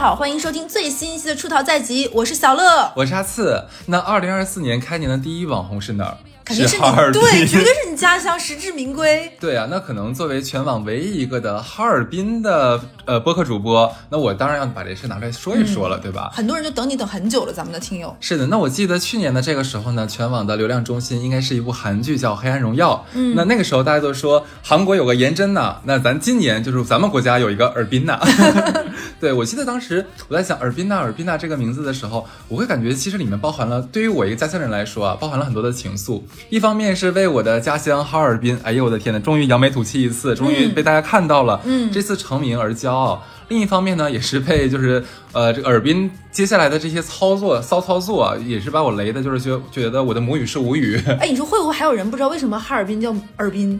[0.00, 3.62] 好，欢迎收听最新一期的《出逃在即》，我是小乐，我是阿次。
[3.84, 6.16] 那二零二四年开年的第一网红是哪儿？
[6.42, 7.20] 肯定是你哈尔滨。
[7.20, 9.30] 对，绝对是你家乡，实至名归。
[9.38, 16.30] 对啊，那可能作为全网唯一一个的哈尔滨的呃播客主播，那我当然要把这事拿出来说一说了，对吧？
[16.32, 18.16] 很多人就等你等很久了，咱们的听友。
[18.20, 22.94] 是的，那我记得去年的这个时候呢，全网的流量中心应该是一部韩剧叫《黑暗荣耀》。
[23.12, 28.18] 嗯，那那个时候大家都说韩国有个颜真呐，那咱今年就是咱们国家有一个尔滨呐。
[29.20, 36.22] 对，我记得当时我在想尔滨娜、尔滨娜这个名字的时候，我会感觉其实里面包含了对于我一个家乡人来说啊，包含了很多的情愫。
[36.48, 43.22] 一方面是为我的家乡哈尔滨，哎呦我的天呐，终于扬眉吐气一次，终于被大家看到了，嗯这次成名而骄傲。
[43.48, 50.98] 另一方面呢，也是被就是呃这个尔滨接下来的这些操作骚操作啊，也是把我雷的，就是觉觉得我的母语是无语。
[51.20, 53.78] 哎，你说会不会还有人不知道为什么哈尔滨叫尔滨？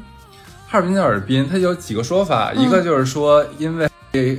[0.67, 3.89] 哈尔滨叫尔滨，它有几个说法，嗯一个就是说因为。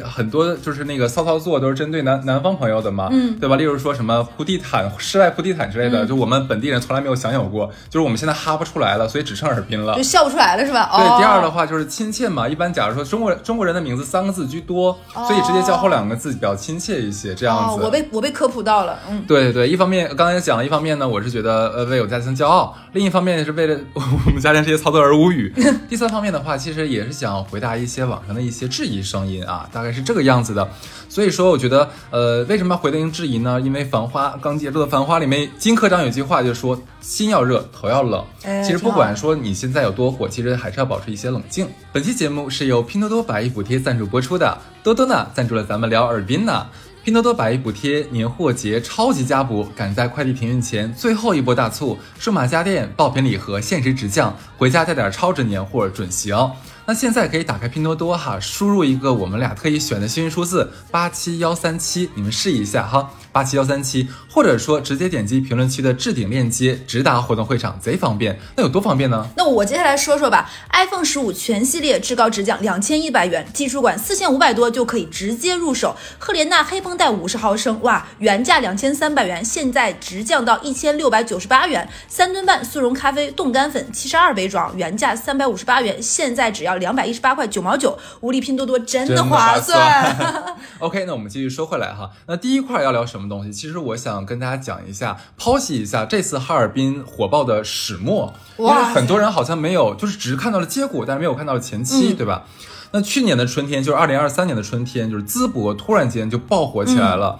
[0.03, 3.55] 很多就是那个骚操作都是针对南南方朋友的嘛，嗯对吧？
[3.55, 10.03] 例如说什么铺地毯、室外铺地毯之类的，嗯就我们本地人从来没有享有过，就是我们现在哈不出来了，所以只剩尔滨了就。
[10.03, 10.89] 笑不出来了是吧？
[10.97, 17.85] 对，哦、第二的话就是亲切嘛，一般假如说中国中国人的名字三个字居多，所以直接叫后两个字比较亲切一些，这样哦，子。
[17.85, 19.23] 我被我被科普到了，嗯。
[19.25, 25.53] 对对对，一方面刚才讲了，一方面呢，我是觉得呃为我家乡骄傲，另一方面是为了 我们家乡这些操作而无语。
[25.87, 30.69] 第三方面的话，其实也是想回答一些网上的一些质疑声音啊，大概是这个样子的。
[31.09, 33.59] 所以说，我觉得呃为什么要回应质疑呢？
[33.59, 38.25] 因为《繁花》刚结束的《繁花》里面，金科长有句话就说心要热，头要冷。
[38.43, 41.67] 哎其实不管说你现在有多火，其实还是要保持一些冷静。
[41.91, 46.67] 本期节目是由拼多多百亿补贴赞助播出的，多多呢赞助了咱们聊尔滨呢。
[47.03, 56.51] 拼多多百亿补贴年货节超级加补，赶在快递停运前最后一波大促，数码家电爆品礼盒限时直降，回家带点超值年货准行。
[56.91, 68.39] 那现在可以打开拼多多哈，输入一个我们俩特意选的幸运数字八七幺三七，你们试一下哈，八七幺三七，或者说直接点击评论区的置顶链接，直达活动会场，贼方便。
[68.55, 69.27] 那有多方便呢？
[69.37, 75.95] 那我接下来说说吧，iPhone 十五全系列至高直降两千一百元，技术款四千五百多就可以直接入手。
[76.19, 81.87] 赫莲娜黑绷带五十毫升，哇，原价两千三百元，现在直降到一千六百九十八元。
[82.07, 90.15] 三吨半速溶咖啡冻干粉七十二杯装，原价三百五十八元，现在只要两百一十八块九毛九，无力拼多多真的划算。
[90.79, 92.09] OK，那我们继续说回来哈。
[92.27, 93.51] 那第一块要聊什么东西？
[93.51, 102.45] 其实我想跟大家讲一下，剖析一下这次哈尔滨火爆的始末，因为很多人好像没有，就是只是看到了结果，但是没有看到前期，嗯对吧？
[102.93, 107.39] 那去年的春天，就是二零二三年的春天，就是淄博突然间就爆火起来了。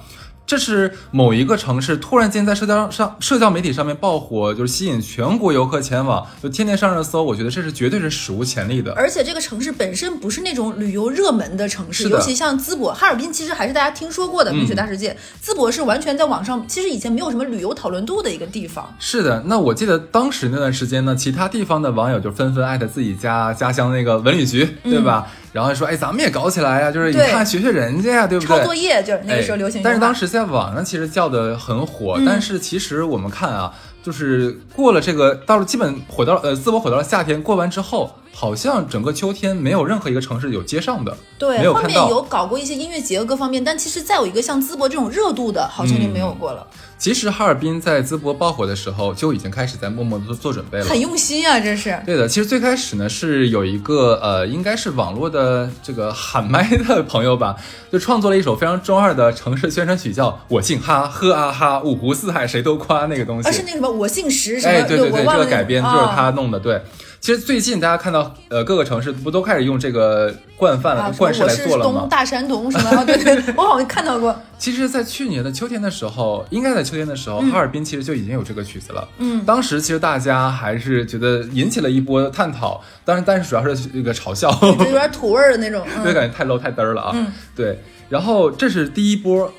[0.51, 7.23] 这是某一个城市突然间在社交上、社交媒体上面爆火，就是吸引全国游客前往，就天天上热搜。
[7.23, 8.91] 我觉得这是绝对是史无前例的。
[8.91, 15.15] 而且这个城市本身不是那种旅游热门的城市，尤其像淄博、哈尔滨，其实还是大家听说过的冰雪大世界。
[15.41, 18.93] 淄博是完全在网上，其实以前没有什么旅游讨论度的一个地方。
[18.99, 25.31] 是的，那我记得当时那段时间呢，其他地方的网友就纷纷艾特自己家家乡那个文旅局，对吧？
[25.51, 28.57] 然后说，哎，咱们也搞起来呀，就是你看学学人家呀，对不对？
[28.57, 29.83] 抄作业就是那个时候流行、哎。
[29.83, 41.73] 但是当时在网上其实叫的很火，嗯但是其实我们看啊，就是过了这个，到了基本火到呃淄博火到了夏天，过完之后，好像整个秋天没有任何一个城市有接上的，对，没有。
[41.73, 46.65] 后面有搞过一些音乐节各方面，但其实再有一个像淄博这种热度的，好像就没有过了。
[47.01, 51.99] 其实哈尔滨在淄博爆火的时候，就已经开始在默默的做做准备了，很用心啊，这是。
[52.05, 57.55] 对的，其实最开始呢是有一个呃，应该是网络的这个喊麦的朋友吧，
[57.91, 63.49] 就创作了一首非常中二的城市宣传曲，叫《我姓哈，呵啊哈，五湖四海谁都夸》那个东西。
[63.49, 66.59] 而是那个什么，我姓石什么，哎，对对对，这个改编就是啊他弄的。
[66.59, 66.79] 对，
[67.19, 72.09] 其实最近大家看到呃各个城市不都开始用这个惯犯、啊，惯式来我是做了吗东？
[72.09, 72.91] 大山东什么？
[72.91, 74.39] 啊对对，我好像看到过。
[74.61, 79.09] 其实，在去年的秋天的时候，应该在秋天的时候，哈尔滨其实就已经有这个曲子了。
[79.17, 85.83] 嗯，当时其实大家还是觉得引起了一波探讨，当然，但是主要是那个嘲笑，就有点土味儿的那种。
[85.97, 87.11] 嗯 就感觉太 low 太嘚儿了啊。
[87.15, 87.25] 嗯
[87.55, 89.51] 对，然后这是第一波。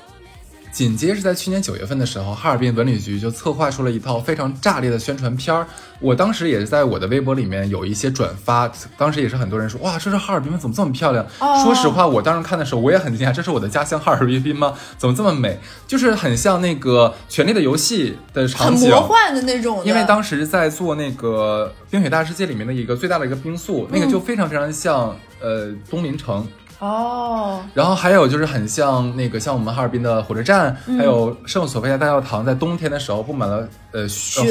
[0.73, 5.67] 紧接着在去年九月份的时候，哈尔滨文旅局就策划出了一套非常炸裂的宣传片儿。
[5.99, 10.57] 我当时也是在我的微博里面有一些转发，当时也是很多人说，哇，这是哈尔滨吗？
[10.59, 11.23] 怎么这么漂亮？
[11.39, 14.73] 哦说实话，我当时看的时候我也很惊讶，这是我的家乡哈尔滨吗？
[14.97, 15.59] 怎么这么美？
[15.87, 19.85] 就是很像那个《权力的游戏》的场景，魔幻的那种的。
[19.85, 26.45] 因为当时在做那个《冰雪大世界》里面的一个最大的一个冰塑，那个就非常非常像呃东林城。
[26.83, 34.05] 哦，然后还有就是很像那个像我们哈尔滨的火车站，还有圣索菲亚大教堂，在冬天的时候布满了呃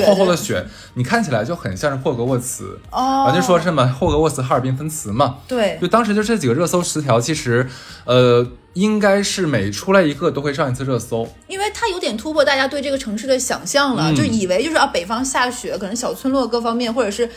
[0.07, 0.65] 厚厚的雪，
[0.95, 2.79] 你看起来就很像是霍格沃茨。
[2.91, 7.69] 哦，啊，就说什么霍格沃茨哈尔滨分词嘛，对，就当时就这几个热搜词条，其实，
[8.07, 11.29] 呃，应该是每出来一个都会上一次热搜。
[11.49, 14.15] 因为它有点突破大家对这个城市的想象了，嗯。
[14.15, 17.29] 就以为就是啊，北方下雪，可能小村落各方面，或者是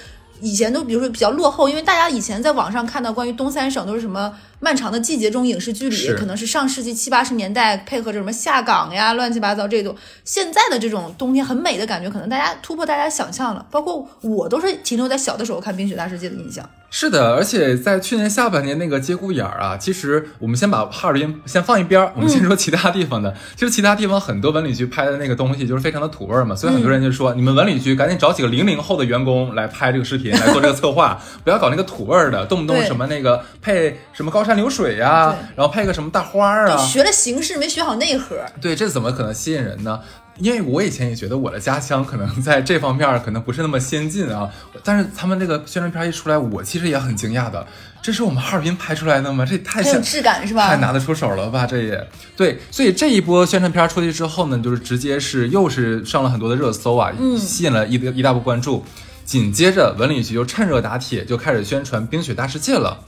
[0.42, 16.70] 以前都比如说比较落后，因为大家以前在网上看到关于东三省都是什么漫长的季节中影视剧里，可能是上世纪七八十年代配合着什么下岗呀、乱七八糟这种，现在的这种冬天很美的感觉，可能大家突破大家想象了，包括我都是停留在小的时候看《冰雪大世界》的印象。
[16.98, 23.36] 是的，而且在去年下半年那个节骨眼儿啊，其实我们先把哈尔滨先放一边儿，我们先说其他地方的。
[23.54, 35.58] 其实其他地方很多文旅局拍的那个东西就是非常的土味儿嘛，所以很多人就说，你们文旅局赶紧找几个零零后的员工来拍这个视频，来做这个策划，不要搞那个土味儿的，动不动什么那个配什么高山流水呀、对。
[35.58, 40.00] 然后配个什么大花儿啊，学了形式没学好内核，对，这怎么可能吸引人呢？
[40.38, 44.50] 因为我以前也觉得我的家乡可能在这方面可能不是那么先进啊，
[44.84, 47.66] 但是他们这个宣传片一出来，我其实也很惊讶的。
[48.02, 49.46] 这是我们哈尔滨拍出来的吗？
[49.46, 50.68] 这也太像质感是吧？
[50.68, 51.66] 太拿得出手了吧？
[51.66, 58.86] 这也对，所以这一波宣传片出去之后呢，就是直接是又是上了很多的热搜啊，嗯吸引了一一大波关注。
[59.24, 63.00] 紧接着文旅局就趁热打铁，就开始宣传《冰雪大世界》了。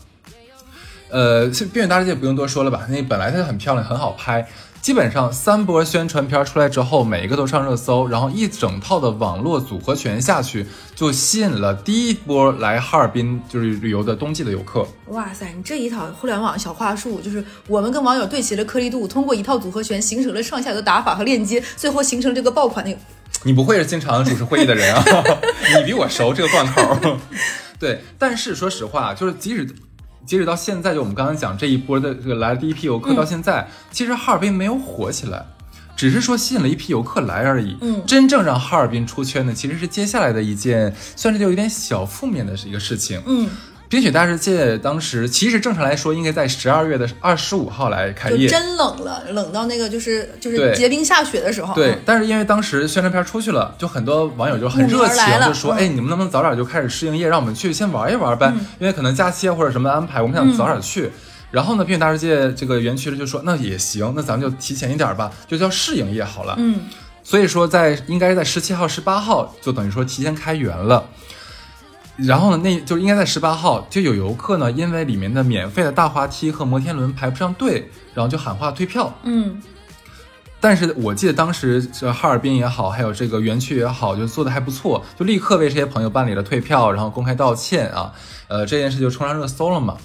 [1.10, 2.88] 呃，《冰雪大世界》不用多说了吧？
[2.90, 4.48] 那本来它就很漂亮，很好拍。
[4.88, 14.88] 基本上三波宣传片出来之后，每一个都上热搜，然后一整套的网络组合拳下去，就吸引了第一波来哈尔滨就是旅游的冬季的游客。
[15.08, 23.00] 哇塞，你这一套互联网小话术，就是我们跟网友对齐了颗粒度，通过一套组合拳形成了上下游的打法和链接，最后形成这个爆款那个。
[23.44, 25.04] 你不会是经常主持会议的人啊？
[25.78, 27.18] 你比我熟这个贯口。
[27.78, 29.68] 对，但是说实话，就是即使
[30.28, 35.44] 截止到现在，就我们刚刚讲这一波的这个来的第一批游客到现在，其实哈尔滨没有火起来。
[35.96, 43.20] 只是说吸引了一批游客来而已，嗯真正让哈尔滨出圈的其实是接下来的一件，算是有一点小负面的一个事情。
[43.26, 43.50] 嗯，
[43.90, 51.74] 冰雪大世界当时其实正常来说应该在十二月的二十五号来开业，就真冷了，冷到那个就是就是结冰下雪的时候。
[51.74, 58.54] 对嗯，但是因为当时宣传片出去了，就很多网友就很热情就说：“嗯哎，你们能不能早点就开始试营业，让我们去先玩一玩呗？
[58.80, 61.10] 因为可能假期啊或者什么安排，我们想早点去。
[61.50, 66.56] 然后呢，冰雪大世界这个园区就说：“那也行，那咱们就提前一点吧，就叫试营业好了。
[66.58, 66.82] 嗯，
[67.24, 71.06] 所以说在应该是在十七号、十八号就等于说提前开园了。
[72.18, 79.14] 然后呢，那就应该在十八号就有游客呢，因为里面的免费的大滑梯和摩天轮排不上队，然后就喊话退票。
[79.24, 79.62] 嗯，
[80.60, 88.12] 但是我记得当时这哈尔滨也好，还有这个园区也好，就做的还不错，就立刻为这些朋友办理了退票，然后公开道歉啊，
[88.48, 89.96] 呃，这件事就冲上热搜了嘛。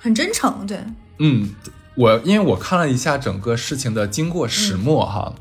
[0.00, 0.78] 很真诚，对，
[1.18, 1.50] 嗯，
[1.94, 5.32] 我因为我看了一下整个事情的经过始末哈，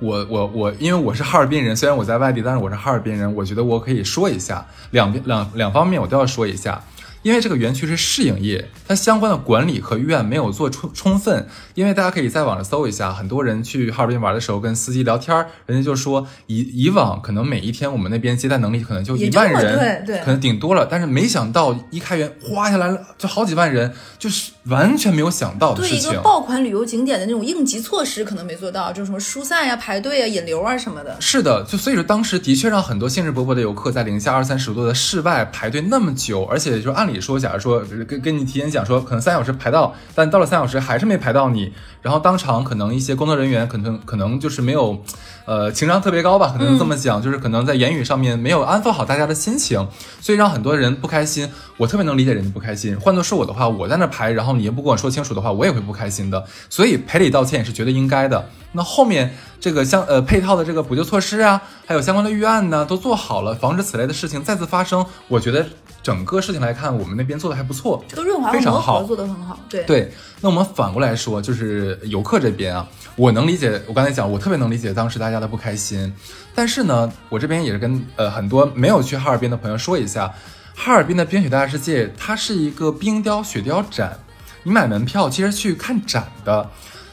[0.00, 6.82] 我我我，因为我是哈尔滨人，虽然我在外地，但是我是哈尔滨人，我觉得我可以说一下，两边两两方面我都要说一下。
[7.24, 11.48] 因为这个园区是试营业，它相关的管理和预案没有做充充分。
[11.74, 15.34] 因为大家可以在网上搜一下，很多人去哈尔滨玩的时候跟司机聊天，
[15.66, 26.12] 人家就说以以往可能每一天我们那边接待能力可能就一万人，对对可能顶多了，但是没想到一开园哗下来了就好几万人，就是完全没有想到的对事情。
[26.12, 31.16] 一个爆款旅游景点的那种应急措施可能没做到，就是什么疏散呀、排队啊、引流啊什么的。
[31.20, 45.02] 是的，就所以说当时的确让很多兴致勃勃的游客在零下二三十度的室外排队那么久，而且就按理说，假如说跟跟你提前讲说，可能三小时排到，但到了三小时还是没排到你，然后当场可能一些工作人员可能可能就是没有，
[45.46, 49.86] 呃，情商特别高吧，可能这么讲，就是可能在言语上面没有安抚好大家的心情，
[50.20, 51.48] 所以让很多人不开心。
[51.76, 56.44] 我特别能理解人家不开心，换作是我的话，我在那排，然后你也不跟我说清楚的话，我也会不开心的。
[56.70, 58.48] 所以赔礼道歉也是绝对应该的。
[58.72, 65.04] 那后面这个相呃配套的这个补救措施啊，还有相关的预案呢，都做好了，防止此类的事情再次发生。
[65.28, 65.66] 我觉得
[66.02, 68.02] 整个事情来看，我们那边做的还不错。
[68.08, 72.86] 这个润滑非常好做得很好，对，对，那我们反过来说，就是游客这边啊，
[73.16, 76.12] 我能理解，我刚才讲，我特别能理解当时大家的不开心。
[76.54, 80.32] 但是呢，我这边也是跟呃很多没有去哈尔滨的朋友说一下，
[80.74, 84.18] 哈尔滨的冰雪大世界，它是一个冰雕雪雕展，
[84.62, 86.70] 你买门票其实去看展的。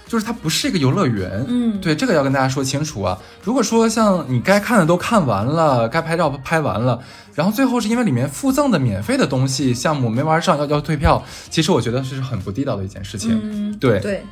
[0.08, 3.18] 就是它不是一个游乐园，嗯对，这个要跟大家说清楚啊。
[3.46, 7.02] 如果说像你该看的都看完了，该拍照拍完了，
[7.34, 13.40] 然后最后是因为里面附赠的免费的东西项目没玩上要要退票，其实我觉得这是很不地道的一件事情。
[13.42, 14.26] 嗯，对，对，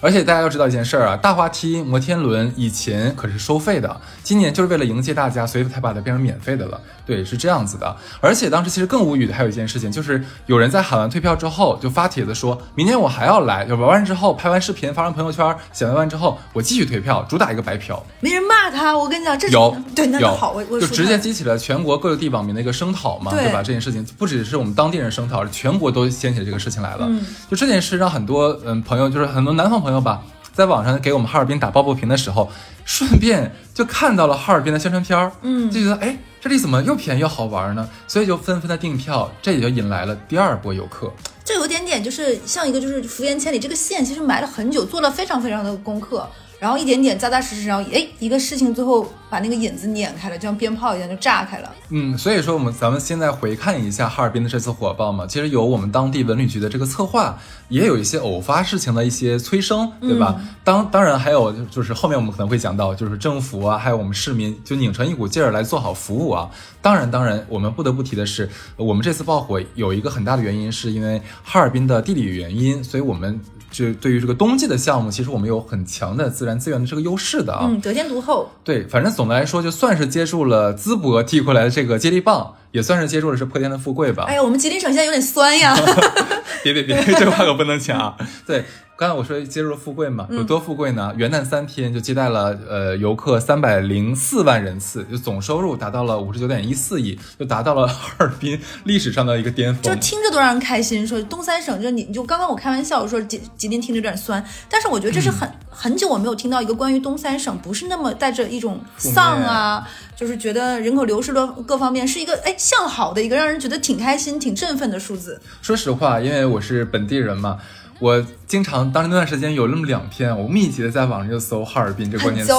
[0.00, 6.80] 而且大家要知道一件事儿啊，大滑梯、摩天轮以前可是收费的，今年就是为了迎接大家，所以才把它变成免费的了。
[7.04, 7.96] 对，是这样子的。
[8.20, 18.04] 而且当时其实更无语的还有一件事情，就是有人在喊完退票之后，就发帖子说明天我还要来，就玩完之后拍完视频发上朋友圈，写完完之后我继续退票，主打一个白嫖。
[18.20, 23.62] 没人骂他，我跟你讲，这有对，那就好，我我就直接激起了全国各地网民的一个声讨嘛，对对吧？
[23.62, 27.06] 这件事情不只是我们当地人声讨，全国都掀起了这个事情来了。
[27.08, 30.20] 嗯就这件事让很多嗯朋友，就是很多南方朋友吧，
[30.52, 32.50] 在网上给我们哈尔滨打抱不平的时候，
[32.84, 37.88] 顺便就看到了哈尔滨的宣传片儿，嗯就觉得哎这里怎么又便宜又好玩呢？
[38.08, 41.12] 所以就纷纷的订票，这也就引来了第二波游客。
[41.44, 46.28] 这有点点就是像一个就是福缘千里这个线，其实埋了很久，做了非常非常的功课，
[46.58, 51.70] 然后一点点扎扎实实，然后哎一个事情最后把那个引子碾开了，就像鞭炮一样就炸开了。
[51.90, 60.40] 嗯，所以说我们咱们现在回看一下哈尔滨的这次火爆嘛，其实有我们当地文旅局的这个策划，也有一些偶发事情的一些催生，对吧？
[60.64, 66.50] 当当然还有就是后面我们可能会讲到，就是政府啊，还有我们市民就拧成一股劲儿来做好服务啊。
[66.80, 73.38] 当然，当然我们不得不提的是，我们这次爆火有一个很大的原因，是因为哈尔滨的地理原因，所以我们
[73.76, 77.66] 就对于这个冬季的项目，其实我们有很强的自然资源的这个优势的啊。
[77.68, 78.50] 嗯，得天独厚。
[78.64, 84.24] 对，反正总的来说，就算是接住了淄博递过来的这个接力棒，也算是接住了是破天的富贵吧。
[84.26, 85.76] 哎呀，我们吉林省现在有点酸呀。
[86.64, 88.16] 别别别，这话可不能讲啊。
[88.46, 88.64] 对，
[88.98, 91.12] 刚才我说接入了富贵嘛，有多富贵呢？
[91.18, 99.94] 元旦三天就接待了呃游客三百零四万人次，就总收入达到了五十九点一四亿，就达到了哈尔滨历史上的一个巅峰就。
[100.00, 101.06] 听着都让人开心。
[101.06, 109.86] 说东三省，就你就刚刚我开玩笑说吉吉林听着有点酸，但是我觉得这是很、很久我没有听到一个关于东三省不是那么带着一种丧啊，
[110.16, 115.38] 就是觉得人口流失的各方面是一个哎向好的一个让人觉得挺开心、挺振奋的数字。
[115.60, 117.58] 说实话，因为我是本地人嘛。
[117.98, 122.52] 我经常当时那段时间有那么两天，我密集的在网上就搜哈尔滨这关键词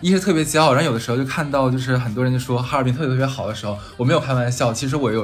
[0.00, 5.22] 一是特别骄傲，然后有的时候就看到就是很多人就说哈尔滨特别特别好的时候，我没有开玩笑，其实我有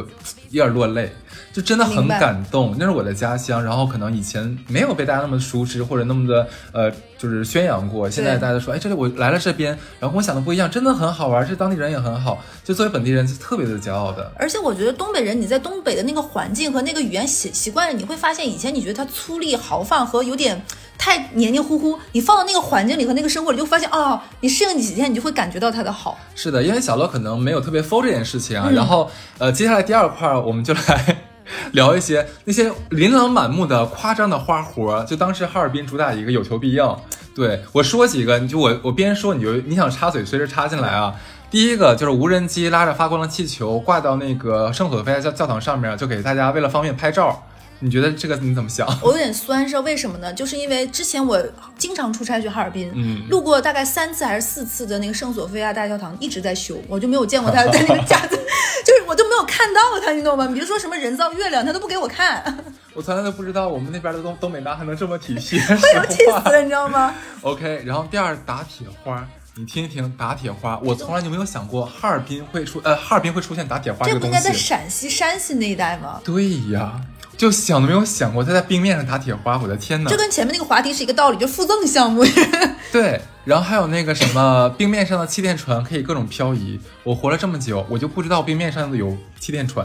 [0.50, 1.12] 有点落泪，
[1.52, 14.30] 就真的很感动，那是我的家乡，然后可能以前没有被大家那么熟知或者那么的呃就是宣扬过，现在大家都说哎这里我来了这边，然后跟我想的不一样，真的很好玩，这当地人也很好，就作为本地人是特别的骄傲的。
[14.38, 20.60] 而且我觉得东北人，你在东北的那个环境和那个语言习习惯了，你会发现以前你觉得他粗粝豪放和有点
[20.98, 26.18] 太黏黏糊糊，你放到那个环境里和那个生活里，就发现哦，你适应几天，你就会感觉到它的好。
[26.34, 31.16] 是的，因为小乐可能没有特别 f 这件事情啊，然后呃，接下来第二块儿我们就来
[31.72, 36.96] 聊一些那些琳琅满目的夸张的花活，就当时哈尔滨主打一个有求必应。
[37.34, 41.14] 对我说几个，你就我我边说你就你想插嘴随时插进来啊。
[41.48, 47.46] 第一个就是无人机拉着发光的气球挂到那个圣索菲亚教教堂上面，就给大家为了方便拍照。
[47.80, 48.87] 你觉得这个你怎么想？
[49.02, 50.33] 我有点酸，是为什么呢？
[50.33, 51.42] 就是因为之前我
[51.76, 58.37] 经常出差去哈尔滨，嗯路过大概三次还是四次的那个圣索菲亚大教堂一直在修，我就没有见过他在那个架子，
[58.85, 60.47] 就是我都没有看到他，你懂吗？
[60.49, 62.42] 比如说什么人造月亮，他都不给我看，
[62.95, 74.52] 我从来都不知道我们那边的东东北大还能这么体贴， 我要气死了，你知道吗？OK，然后第二打铁花，你听一听打铁花，我从来就没有想过哈尔滨会出呃哈尔滨会出现打铁花个东这不应该在。
[74.52, 76.21] 陕西、山西那一带吗？
[76.25, 77.00] 对呀，
[77.36, 80.16] 就想都没有想过他在冰面上打铁花，我的天呐这！
[80.16, 82.24] 跟前面那个滑梯是一个道理，就附赠项目。
[82.90, 86.80] 对，然后还有那个什么冰面上的气垫船可以各种漂移。
[87.04, 89.84] 我活了这么久，我就不知道冰面上有气垫船，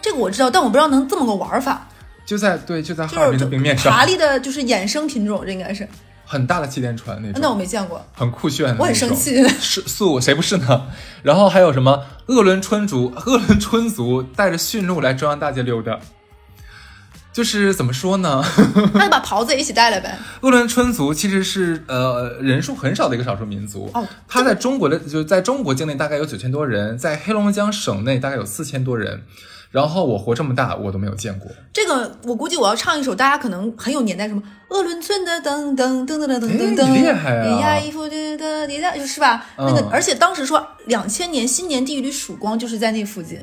[0.00, 1.86] 这个我知道，但我不知道能这么个玩法，
[2.24, 5.86] 就在对就在哈尔滨的冰面上，爬犁的，就是衍生品种，这应该是。
[6.26, 7.38] 很大的气垫船那种。
[7.42, 10.86] 那我没见过，很酷炫的，我很生气是素谁不是呢？
[11.22, 16.00] 然后还有什么鄂伦春族，鄂伦春族带着驯鹿来中央大街溜达，
[17.34, 18.42] 就是怎么说呢？
[18.94, 20.16] 那就把袍子一起带来呗。
[20.40, 23.90] 鄂伦春族其实是呃人数很少的一个少数民族。
[23.92, 29.24] 哦，它在中国的就在中国境内大概有九千多人，在黑龙江省内大概有四千多人。
[29.72, 31.50] 然后我活这么大，我都没有见过。
[31.72, 37.44] 这个我估计我要唱一首，大家可能很有年代，什么鄂伦春的噔噔噔噔噔噔噔噔，厉害啊！
[37.44, 39.44] 咿呀的的，是吧？
[39.58, 43.40] 那个，而且当时说两千年新年第一缕曙光就是在那附近。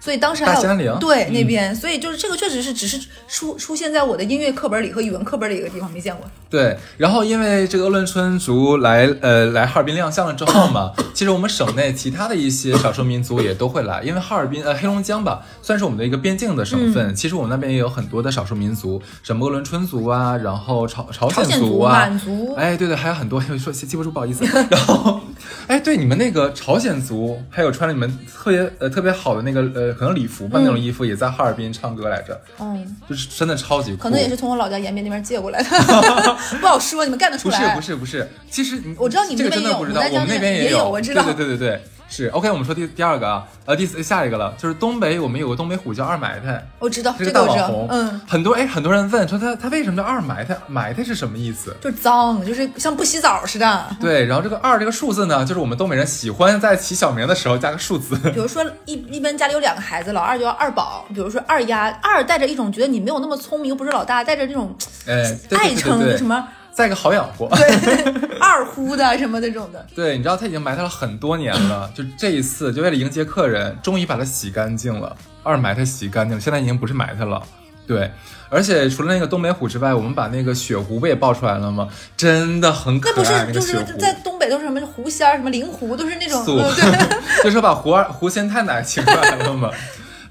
[0.00, 6.24] 所以当时还有对嗯那边，所以就是这个确实是只是出出现在我的音乐课本里和语文课本里一个地方没见过。
[6.48, 24.44] 对，然后因为这个鄂伦春族来呃来哈尔滨亮相了之后嘛， 其实我们省内其他的一些少数民族也都会来，因为哈尔滨呃黑龙江吧算是我们的一个边境的省份，其实我们那边也有很多的少数民族，什么鄂伦春族啊，然后朝朝朝鲜族、族啊，满族，哎，对对，还有很多， 说记不住，不好意思。
[24.68, 25.20] 然后，
[25.68, 33.98] 哎，对，你们那个朝鲜族，还有穿了你们特别呃特别好的那个呃呃，可能礼服吧那种衣服，也在哈尔滨唱歌来着，嗯，就是真的超级酷。
[34.04, 35.68] 可能也是从我老家延边那边借过来的，
[36.60, 37.56] 不好说，你们干得出来。
[37.58, 37.74] 不是来？
[37.74, 39.94] 不是不是，其实我知道你们那边也有我们
[40.28, 41.22] 那边也有，有我知道。
[41.24, 42.50] 对对对对对，是 OK。
[42.50, 50.54] 我们说第第二个啊，呃，第四下一个了，就是东北我们有个东北虎叫二埋汰，我知道这这个我知道个大网红，，嗯，很多哎很多人问说他他为什么叫二埋汰？
[50.66, 51.74] 埋汰是什么意思？
[51.80, 53.96] 就是脏，就是像不洗澡似的。
[54.00, 58.16] 对，然后这个二这个数字呢，就是我们东北人喜欢在起小名的时候加个数字。
[58.30, 64.74] 比如说一一般家里有两个孩子，老二就叫二宝，比如说二丫，二带着一种觉得你没有那么聪明，又不是老大，带着这种
[65.06, 66.46] 哎，爱称什么
[66.80, 67.48] 再个好养活。
[67.48, 69.86] 对 二呼的什么那种的。
[69.94, 75.14] 对，你知道他已经埋汰了很多年了， 就这一次就为了迎接客人，终于把它洗干净了。
[75.42, 77.42] 二埋汰洗干净了，现在已经不是埋汰了。
[77.86, 78.10] 对，
[78.48, 81.88] 而且除了那个东北虎之外，我们把那个雪狐不也爆出来了吗？
[82.16, 83.98] 真的很可那不是爱，那就是个雪狐。
[83.98, 89.70] 在东北都是什么狐仙儿、什么灵狐，都是那种对，就说把狐儿狐仙太奶请过来了嘛。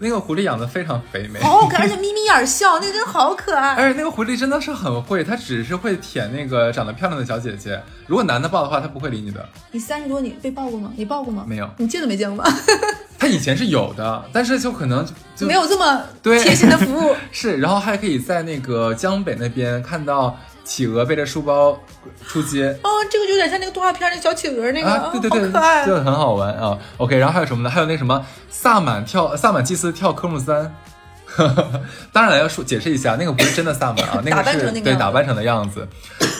[0.01, 3.75] 那个狐狸养的非常肥美，好可爱，而且眯眯眼笑，那个真的好可爱。
[3.75, 7.82] 而且那个狐狸真的是很会，它只是会舔那个长得漂亮的小姐姐。
[8.08, 9.48] 如果男的抱的话，它不会理你的。
[9.72, 10.91] 你三十多，你被抱过吗？
[10.96, 11.44] 你抱过吗？
[11.48, 12.51] 没有你见都没见过吗？
[13.20, 17.13] 它以前是有的，但是就可能就就没有这么贴心的服务。
[17.34, 20.39] 是，然后还可以在那个江北那边看到
[20.70, 21.82] 企鹅背着书包
[22.28, 22.68] 出街。
[22.84, 25.84] 哦，这个就有点像那个动画片那小企鹅那个，啊，对对对，好可爱。
[25.84, 26.78] 就很好玩啊。
[26.98, 27.70] OK，然后还有什么呢？
[27.72, 30.72] 还有那什么萨满跳萨满祭司跳科目三。
[32.14, 35.88] 当然要说解释一下，那个不是真的萨满啊，那个是扮成那个对打扮成的样子。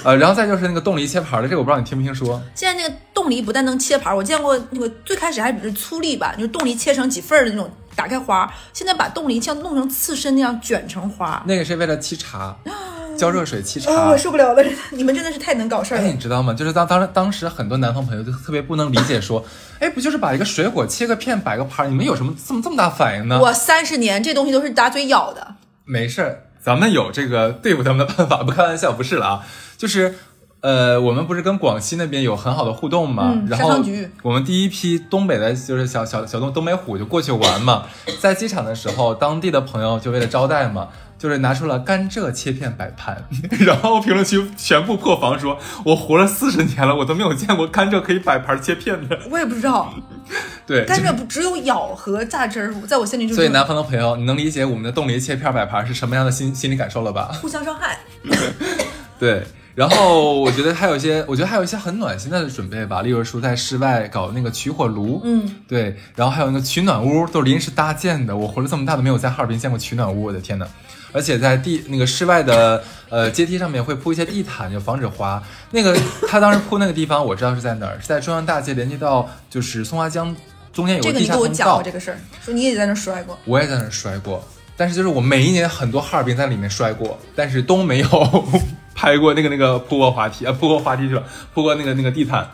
[0.04, 2.40] 呃，然后再就是那个冻梨切盘的，这个我不知道你听没听说。
[2.54, 8.52] 现在那个冻梨不但能切盘儿，我见过那个最开始还只是粗粒吧，就是冻梨切成几份儿的那种，打开花。
[8.74, 11.42] 现在把冻梨像弄成刺身那样卷成花。
[11.48, 12.56] 那个是为了沏茶，
[13.20, 13.92] 浇热水沏茶。
[13.92, 16.18] 哦，我受不了了， 你们真的是太能搞事儿哎，了你。
[16.18, 16.54] 知道吗？
[16.54, 19.44] 就是当当当时很多南方朋友就特别不能理解，说，
[19.80, 23.40] 哎，不就是把一个水果切个片摆个盘儿，你们有什么这么这么大反应呢？
[23.40, 29.46] 我三十年这东西都是打嘴咬的，没事儿，咱们有这个对付他们的办法，不开玩笑，不是了啊，
[29.78, 30.16] 就是。
[30.62, 33.32] 呃，我们不是跟广西那边有很好的互动嘛？
[33.34, 33.82] 嗯然后
[34.24, 37.86] 我们第一批东北的，就是小小小东东北虎就过去玩嘛。
[38.20, 43.24] 在机场的时候，当地的朋友就为了招待嘛，就是拿出了甘蔗切片摆盘，
[43.60, 49.20] 然后评论区全部破防说，我活了四十年了，我都没有见过甘蔗可以摆盘切片的。
[49.30, 49.94] 我也不知道，
[50.66, 57.32] 对，甘蔗不只有咬和榨汁儿，在我心里就是所以南方的朋友，你能理解我们的冻梨切片摆盘是什么样的心心理感受了吧？
[57.42, 58.00] 互相伤害。
[59.20, 59.44] 对，
[59.76, 68.38] 然后我觉得还有一些，我觉得还有一些很暖心的准备吧，例如说在室外搞那个取火炉，嗯，对，然后还有那个取暖屋，都是临时搭建的。
[68.38, 70.66] 我活了这么大都没有在哈尔滨见过取暖屋，我的天呐！
[71.12, 75.42] 而且在地那个室外的呃阶梯上面会铺一些地毯，就防止滑。
[75.72, 80.36] 那个 他当时铺那个地方，我知道是在哪儿，是在中央大街连接到就是松花江
[80.72, 81.84] 中间有这个个地下通你跟我讲过道。
[81.84, 83.38] 这个事儿，说你也在那摔过。
[83.46, 88.46] 我也在那摔过，但是就是我每一年很多哈尔滨在里面摔过，但是都没有
[88.94, 92.48] 拍过那个那个铺过滑梯啊，铺过滑梯去了，铺过那个那个地毯。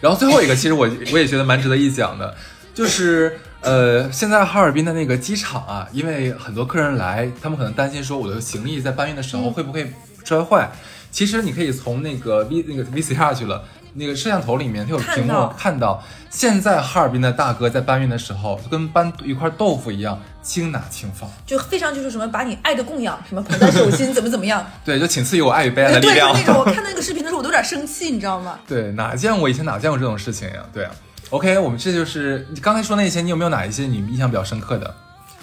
[0.00, 2.34] 然后最后一个，其实我我也觉得蛮值得一讲的，
[2.74, 9.92] 就是呃，现在哈尔滨的那个机场啊，因为很多客人来，他们可能担心说我的行李在搬运的时候嗯会不会
[10.24, 10.70] 摔坏。
[11.10, 13.62] 其实你可以从那个 V 那个 VCR 去了，
[13.94, 21.30] 那个摄像头里面它有屏幕看到现在哈尔滨的大哥在搬运的时候，就跟搬一块豆腐一样，轻拿轻放。
[21.46, 24.66] 就非常就是什么把你爱的供养，什么捧在手心，怎么怎么样。
[24.84, 26.34] 对，就请赐予我爱与被爱的力对，就量。
[26.34, 28.58] 是那种我看到那个视频的时候，我都有点生气，你知道吗？
[28.66, 30.64] 对，哪见过以前哪见过这种事情呀？
[30.72, 30.90] 对啊。
[31.32, 34.94] OK，我们这就是你刚才说那些，你有没有哪一些你印象比较深刻的？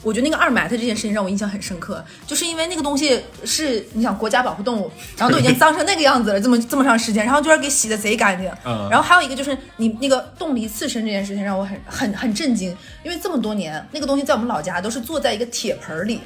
[0.04, 8.47] 我觉得那个二埋汰这件事情让我印象很深刻，就是因为那个东西是你想国家保护动物，然后都已经脏成那个样子了，这么这么长时间，然后居然给洗的贼干净。
[8.63, 12.69] 嗯然后还有一个就是你那个冻梨刺身这件事情让我很很很震惊，
[13.04, 16.21] 因为这么多年那个东西在我们老家都是坐在一个铁盆儿里。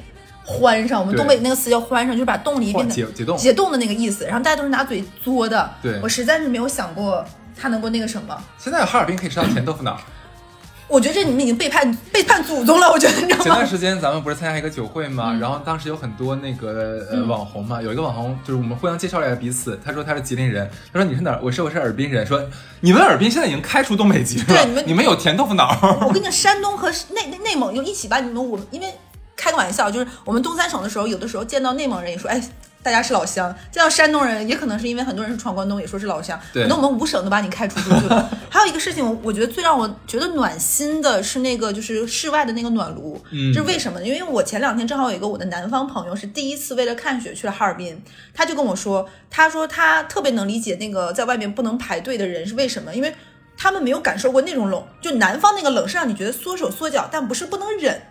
[0.45, 4.25] 欢上，我们东北那个词叫欢上，就是把冻梨变成解解冻解冻的那个意思。
[4.25, 7.25] 然后大家都是拿嘴嘬的，对我实在是没有想过
[7.57, 8.37] 它能够那个什么。
[8.57, 9.99] 现在哈尔滨可以吃到甜豆腐脑。
[10.89, 13.65] 我觉得这你们已经背叛背叛祖宗了，我觉得你知道吗前段？
[13.65, 21.39] 时间咱们不是参加一个酒会嘛，然后当时有很多那个呃网红嘛，有一个网红就是我们互相介绍了一下彼此，他说他是吉林人，他说你是哪儿？
[21.41, 22.43] 我说我是尔滨人，说
[22.81, 25.75] 你们尔滨现在已经开出东北籍了，对你们 你们有甜豆腐脑。
[26.05, 28.93] 我跟你讲，山东和内内内蒙就一起把你们我们，因为
[29.35, 32.39] 开个玩笑，就是我们东三省的时候，有的时候见到内蒙人也说，哎，
[32.83, 36.39] 大家是老乡；见到山东人，也可能是因为很多人是闯关东，也说是老乡。
[36.53, 38.29] 可能我们五省都把你开除出去了。
[38.51, 44.05] 还有一个事情，我我觉得最让我觉得暖心的是那个就是室外的那个暖炉，嗯这是为什么呢？
[44.05, 47.99] 因为我前两天正好有一个我的南方朋友是第一次为了看雪去了哈尔滨，
[48.33, 53.13] 他就跟我说，他说他特别能理解那个在外面不能排队的人是为什么，因为。
[53.55, 58.01] 他们没有感受过那种冷，就南方那个冷是让你觉得缩手缩脚，但不是不能忍。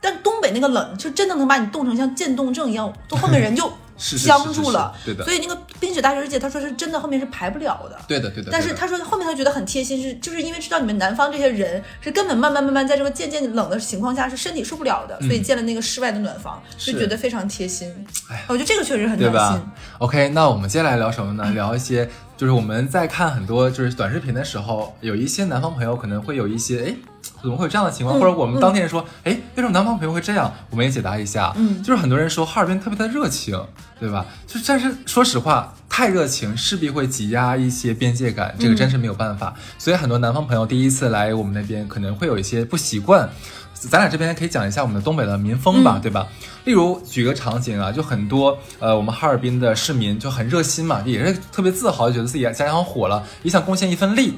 [0.00, 4.94] 但东北那个冷，就真的能把你冻成像渐冻症一样，就后面人就僵住了。
[5.24, 7.98] 所以那个《冰雪大世界》，他说是真的，后面是排不了的。
[8.06, 8.50] 对的对的。
[8.50, 17.92] 但是他说后面他觉得很贴心，是就是因为知道你们南方这些人是根本慢慢慢慢在这个渐渐冷的情况下是身体受不了的，所以建了那个室外的暖房，就觉得非常贴心。
[18.30, 19.62] 哎我觉得这个确实很对暖心。
[19.98, 21.50] ？OK，那我们接下来聊什么呢？
[21.52, 26.94] 聊一些，就是我们在看很多就是短视频的时候，有一些南方朋友可能会有一些，哎，
[27.40, 28.18] 怎么会有这样的情况？
[28.18, 30.52] 嗯或者我们当地人说，哎，为什么南方朋友会这样？
[30.70, 31.52] 我们也解答一下。
[31.56, 33.60] 嗯就是很多人说哈尔滨特别的热情，
[34.00, 34.24] 对吧？
[34.46, 39.54] 就但是说实话，太热情势必会挤压一些边界感，这个真是没有办法。
[39.78, 43.28] 所以很多南方朋友第一次来我们那边，可能会有一些不习惯。
[43.74, 46.26] 咱俩这边可以讲一下我们的东北的民风吧，嗯对吧？
[46.64, 54.34] 例如举个场景啊，就很多呃我们哈尔滨的市民就很热心嘛，也是特别自豪，觉得自己家乡火了，也想贡献一份力。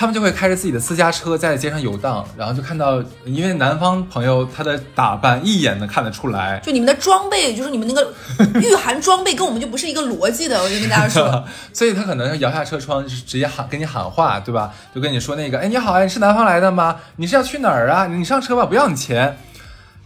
[0.00, 8.10] 他们就会开着自己的私家车在街上游荡，然后就看到，因为南方朋友他的打扮一眼能看得出来，就你们的装备，就是你们那个
[8.62, 10.58] 御寒装备，跟我们就不是一个逻辑的。
[10.62, 14.72] 我就跟大家说，所以他可能摇下车窗，就是直接喊跟你喊话，对吧？
[14.94, 16.96] 就跟你说那个，哎，你好，你是南方来的吗？
[17.16, 18.06] 你是要去哪儿啊？
[18.06, 19.36] 你上车吧，不要你钱。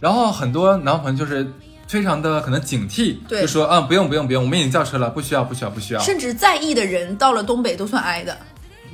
[0.01, 1.49] 然后很多南方朋友就是
[1.87, 6.01] 非常的可能警惕，就说，嗯，不用不用不用，我们已经叫车了，不需要不需要不需要。
[6.03, 8.37] 甚至在意的人到了东北都算挨的。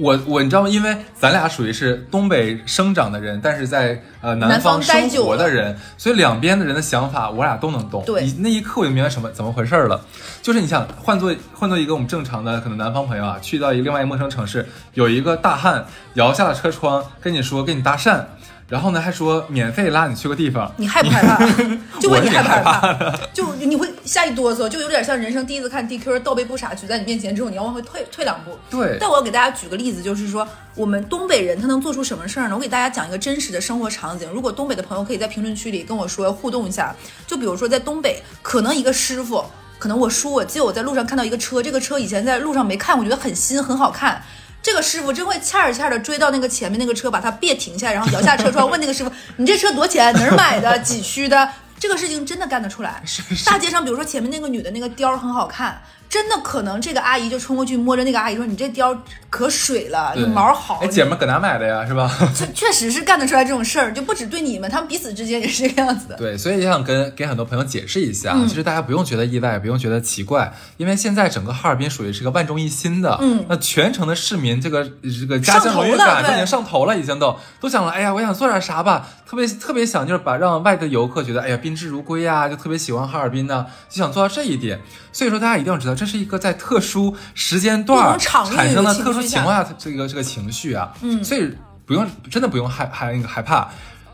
[0.01, 0.69] 我我你知道吗？
[0.69, 8.03] 因为咱俩属于是东北生长的人，但是在呃南南方方生活的人，所以两边的人的想法我俩都能懂。
[8.05, 10.01] 对那一刻我就明白什么怎么回事儿了。
[10.41, 15.85] 就是你想换做换做一个我们正常的可能南方朋友啊，去到一个另外一个陌生城市，有一个大汉
[16.15, 18.23] 摇下了车窗跟你说跟你搭讪，
[18.71, 20.73] 然后呢还说免费拉你去个地方。
[20.77, 21.45] 你害不害怕？
[21.99, 23.17] 就问你害不害怕？
[23.33, 28.57] 就你会吓一哆嗦，就有点像人生第一次看 DQ 倒背不傻举在你面前之后，你要往回退退两步。
[28.69, 32.55] 对，但我要给大家举个例子，就是说我们东北人他能做出什么事儿呢？
[32.55, 34.29] 我给大家讲一个真实的生活场景。
[34.31, 36.95] 如果东北的朋友可以在评论区里跟我说互动一下，
[37.27, 39.43] 就比如说在东北，可能一个师傅，
[39.77, 44.23] 可能我叔我记得我在路上看到一个车，这个车以前在路上没看，我觉得很新很好看。
[44.61, 50.13] 这个师傅真会欠儿欠儿的追到那个前面那个车，把它别停下来，然后摇下车窗问那个师傅：“你这车多少钱？
[50.13, 50.77] 哪儿买的？
[50.79, 53.01] 几驱的？”这个事情真的干得出来。
[53.43, 58.97] 大街上，比如说前面那个女的那个貂儿很好看，真的可能这个阿姨就冲过去摸着那个阿姨说：“你这貂
[59.29, 60.79] 可水了，对你毛好。
[60.83, 61.85] 哎，姐们搁哪买的呀？
[61.87, 62.11] 是吧？
[62.35, 66.17] 确确实是干得出来这种事儿，就不止对你们，他们彼此之间也是这个样子的。
[66.17, 84.77] 对，所以也想跟给很多朋友解释一下，嗯其实大家不用觉得意外，不用觉得奇怪，因为现在整个哈尔滨属于是个万众一心的，嗯那全城的市民这个这个家乡荣誉感都已经上头了，已经都都想了，哎呀，我想做点啥吧，特别特别想就是把让外地游客觉得，哎呀，宾至如归啊，就特别喜欢哈尔滨呢、就想做到这一点。
[85.13, 91.49] 所以说大家一定要知道，这是一个在特殊时间段产生的特殊情况下这个这个情绪啊，嗯所以
[91.85, 93.69] 不用真的不用害害那个害怕。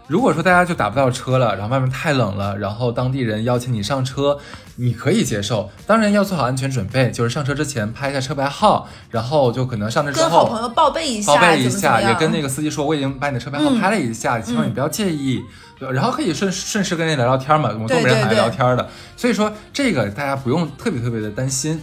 [0.08, 4.39] 如果说大家就打不到车了，然后外面太冷了，然后当地人邀请你上车，
[4.78, 15.43] 你可以接受，当然要做好安全准备，就是上车之前拍一下车牌号，然后就可能上车之后跟好朋友报备一下，报备一下，也跟那个司机说我已经把你的车牌号嗯拍了一下，希望你不要介意。
[15.80, 21.80] 对然后可以顺顺势跟人聊聊天嘛，我们对东北人很爱聊天的，所以说这个大家不用特别特别的担心。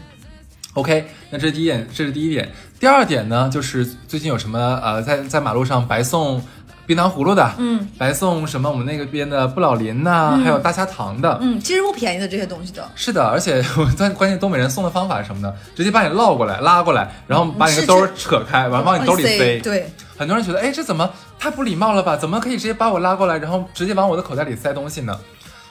[0.72, 2.50] OK，那这是第一点，这是第一点。
[2.80, 6.42] 第二点呢，就是最近有什么呃，在在马路上白送
[6.86, 11.38] 冰糖葫芦的，嗯白送什么我们那个边的不老林呐、还有大虾糖的。
[11.40, 12.88] 嗯，其实不便宜的这些东西的。
[12.94, 15.52] 是的，而且我关关键东北人送的方法是什么呢？
[15.74, 19.58] 直接把你捞过来，拉过来，然后把你的兜儿扯开，完了往你兜里塞。
[19.60, 22.16] 对，很多人觉得，哎，这怎么太不礼貌了吧？
[22.16, 25.18] 怎么可以直接把我拉过来，然后直接往我的口袋里塞东西呢？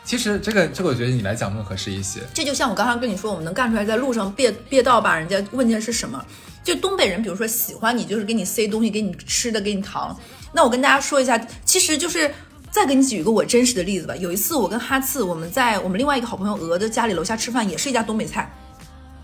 [0.06, 2.20] 其实这个这个，我觉得你来讲更合适一些。
[2.34, 6.22] 这就像我刚刚跟你说，我们能干出来在路上别别道把人家问件是什么。
[6.62, 10.18] 就东北人，比如说喜欢你，就是给你塞东西，给你吃的，给你糖。
[10.54, 12.32] 那我跟大家说一下，其实就是
[12.72, 14.16] 再给你举一个我真实的例子吧。
[14.16, 18.52] 有一次我跟哈次，我们在我们另外一个好朋友鹅的家里楼下吃饭，也是一家东北菜。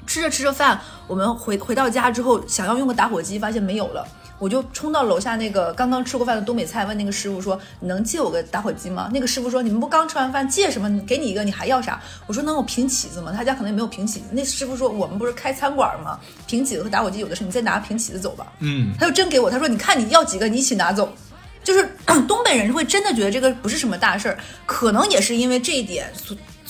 [0.08, 4.08] 吃着吃着饭，我们回回到家之后，想要用个打火机，发现没有了。
[4.40, 10.90] 我就冲到楼下那个刚刚吃过饭的东北菜，问那个师傅说：“你能借我个打火机吗？”那个师傅说：“你们不刚吃完饭，借什么？
[11.06, 14.26] 给你一个，你还要啥？”我说：“能有平起子吗？”他家可能也没有平起子。
[14.32, 16.18] 那师傅说：“我们不是开餐馆吗？
[16.48, 21.14] 平起子和打火机有的是，你再拿平起子走吧。”嗯，他就真给我，他说：“你看你要几个，你一起拿走。”
[21.62, 21.88] 就是
[22.26, 26.10] 东北人会真的觉得这个不是什么大事儿，可能也是因为这一点，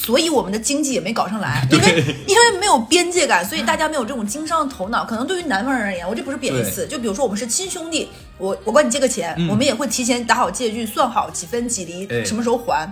[0.02, 5.06] 所所以我们的经济也没搞上来， 因为因为没有边界感，所以大家没有这种经商的头脑。
[5.06, 12.92] 可能对于南方人而言，我这不是贬义词，就比如说我们是亲兄弟，我我管你借个钱，嗯我们也会提前打好借据，算好几分几厘，哎什么时候还。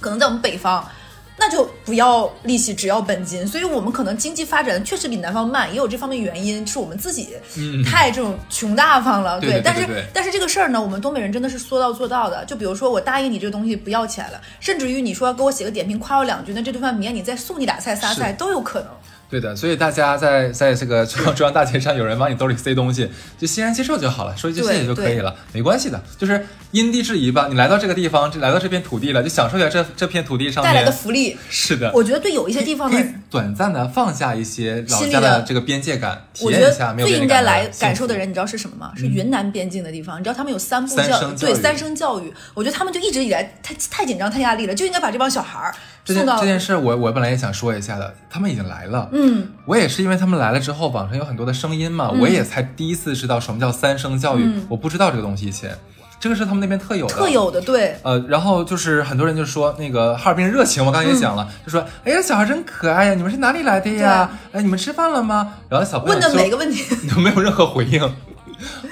[0.00, 0.86] 可能在我们北方。
[1.36, 3.46] 那就不要利息，只要本金。
[3.46, 7.36] 所以我们可能经济发展确实比南方慢，也有这方面原因，是我们自己
[7.84, 9.40] 太这种穷大方了。
[9.40, 12.44] 对对对但是但是这个事儿呢，我们东北人真的是说到做到的。
[12.44, 18.88] 就比如说我答应你这个东西不要钱了，甚至于你说给我写个点评夸我两句，那这顿饭明天你再送你俩菜仨菜都有可能。
[19.30, 27.48] 对的，所以大家在在这个 中央中央大街上，有人往你兜里塞东西，就欣然接受就好了，说一句谢谢就可以了，没关系的，就是因地制宜吧。
[27.48, 38.92] 你来到这个地方，这来到这片土地了，就享受一下这这片土地上带来的福利，是的，我觉得对有一些地方的短暂的放下一些老家的这个边界感，体我觉验一下没有得最应该来感受的人，你知道是什么吗？
[38.96, 40.18] 是云南边境的地方。
[40.20, 42.32] 你知道他们有三步教育对三生教育。
[42.54, 49.08] 我觉得他们就一直以来太太紧张、太压力了，就应该把这帮小孩儿这件送到这件事我，我本来也想说一下的，他们已经来了。
[49.16, 55.70] 嗯，我也是因为他们来了之后，网上有很多的声音嘛，我也才第一次知道什么叫三声教育，嗯我不知道这个东西以前，
[56.18, 57.14] 这个是他们那边特有的。
[57.14, 57.96] 特有的对。
[58.02, 64.28] 呃，然后就是很多人就说那个哈尔滨热情，我刚才也讲了，就说哎呀小孩真可爱呀，你们是哪里来的呀？
[64.50, 65.54] 哎，你们吃饭了吗？
[65.68, 68.00] 然后小朋友问的就每个问题， 都没有任何回应。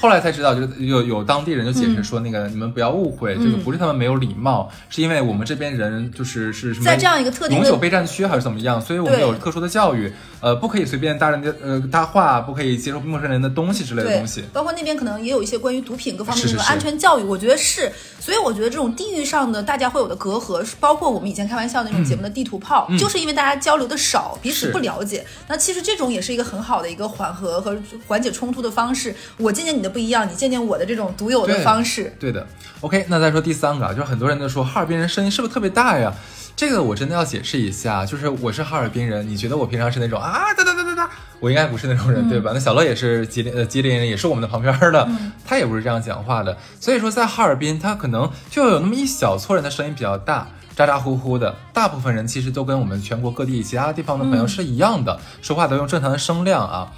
[0.03, 17.93] 后来才知道，就是有有当地人就解释说，那个、你们不要误会，就是不是他们没有礼貌，是因为我们这边人就是是什么在这样一个特定的永久备战区还是怎么样，所以我们有特殊的教育，呃，不可以随便搭人家呃搭话，不可以接受陌生人的东西之类的东西。，包括那边可能也有一些关于毒品各方面的这个是是是安全教育，我觉得是。
[18.19, 25.25] 所以我觉得这种地域上的大家会有的隔阂，是包括我们以前开玩笑的那种节目的地图炮，就是因为大家交流的少，彼此不了解。
[25.49, 29.13] 那其实这种也是一个很好的一个缓和和缓解冲突的方式。
[29.39, 32.13] 我见见你的不一样，你见见我的这种独有的方式。
[32.19, 32.47] 对的
[32.81, 36.13] ，OK，那再说第三个啊，就是很多人都说哈尔滨人声音是不是特别大呀？
[36.55, 42.51] 这个我真的要解释一下，就是我是哈尔滨人，你觉得我平常是那种啊哒哒哒哒哒，我应该不是那种人，对吧？
[42.55, 45.09] 那小乐也是吉林呃吉林人，也是我们的旁边的，
[45.47, 46.57] 他也不是这样讲话的。
[46.79, 50.47] 所以说在哈尔滨，他可能就有那么一小撮人的声音比较大。
[50.75, 56.91] 咋咋呼呼的，大部分人其实都跟我们全国各地其他地方的朋友是一样的，说话都用正常的声量啊。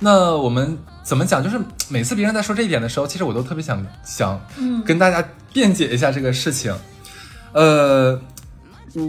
[0.00, 1.42] 那我们怎么讲？
[1.42, 1.58] 就是
[1.88, 4.40] 每次别人在说这一点的时候，其实我都特别想想
[4.84, 6.72] 跟大家辩解一下这个事情。
[7.52, 8.20] 呃，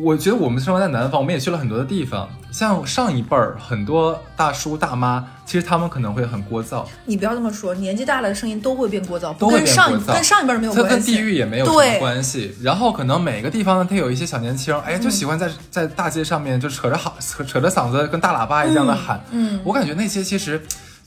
[0.03, 10.89] 我觉得我们生活在南方，我们也去了很多的地方，像上一辈儿很多大叔大妈，其实他们可能会很聒噪，你不要这么说，年纪大了的声音都会变聒噪，都会变跟上一聒噪跟上一辈儿没有关系。
[10.89, 12.55] 它跟地域也没有什么关系。
[12.63, 19.23] 然后可能每个地方呢，它有一些小年轻，哎呀，就喜欢在在大街上面就扯着好扯扯着嗓子跟大喇叭一样的喊。
[19.31, 20.59] 嗯我感觉那些其实。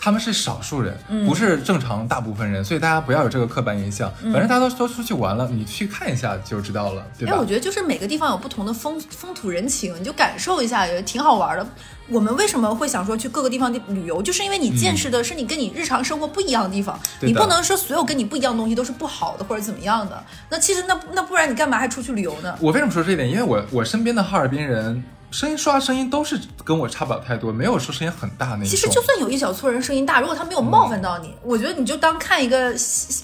[0.05, 4.13] 他们是少数人，嗯不是正常大部分人，所以大家不要有这个刻板印象。
[4.25, 7.47] 反正大家都都出去玩了，你去看一下就知道了，对哎，吧我？
[7.47, 11.67] 觉得就是每个地方有不同的风风土人情，你就感受一下，也挺好玩的。
[12.11, 20.23] 我们为什么会想说去各个地方旅游，就是因为你见识的是你跟你日常生活不一样的地方，你不能说所有跟你不一样的东西都是不好的或者怎么样的。
[20.51, 22.55] 那其实那那不然你干嘛还出去旅游呢？
[22.61, 23.27] 我为什么说这一点？
[23.27, 25.03] 因为我我身边的哈尔滨人
[25.35, 28.65] 声音说话声音都是跟我差不了太多，没有说声音很大那种。
[28.65, 32.73] 其实就算有一小撮人声音大，如果他没有冒犯到你，我觉得你就当看一个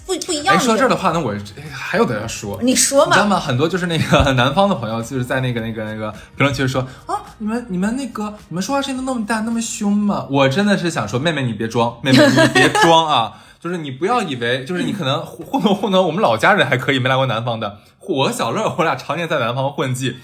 [0.05, 0.61] 不不一样哎，的人。
[0.61, 2.59] 说这儿的话，那我哎还有的要说。
[2.63, 3.39] 你说嘛，你知道吗？
[3.39, 10.27] 很多就是那个南方的朋友，就是在那个那个那个评论区说啊，你们你们那个你们说话声音都那么大，那么凶吗？
[10.29, 13.35] 我真的是想说，妹妹你别装，妹妹你别装啊！
[13.61, 17.79] 就是你不要以为，就是你可能糊糊弄糊弄我们老家人还可以，没来过南方的。
[18.01, 20.17] 我和小乐，我俩常年在南方混迹。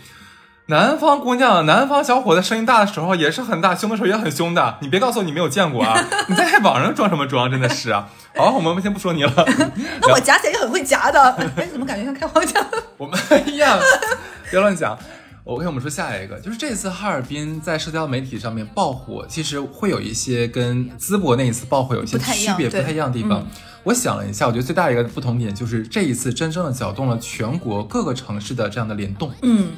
[0.68, 4.78] 南方姑娘、南方小伙子声音大的时候也是很大，凶的时候也很凶的。
[4.80, 5.96] 你别告诉我你没有见过啊！
[6.26, 7.48] 你在网上装什么装？
[7.48, 8.08] 真的是啊！
[8.36, 9.32] 好，我们先不说你了。
[10.02, 11.22] 那我夹起来也很会夹的。
[11.56, 12.66] 哎，怎么感觉像开黄腔？
[12.96, 13.78] 我们哎呀，
[14.50, 14.98] 别乱讲。
[15.44, 23.38] 我跟我们说下一个，就是这次哈尔滨在社交媒体上面爆火，其实会有一些跟淄博那一次爆火有一些区别、不太一样的地方。
[23.40, 23.46] 嗯
[23.86, 29.30] 我想了一下，我觉得最大的一个不同点就是这一次真正的搅动了全国各个城市的这样的联动。
[29.42, 29.74] 嗯，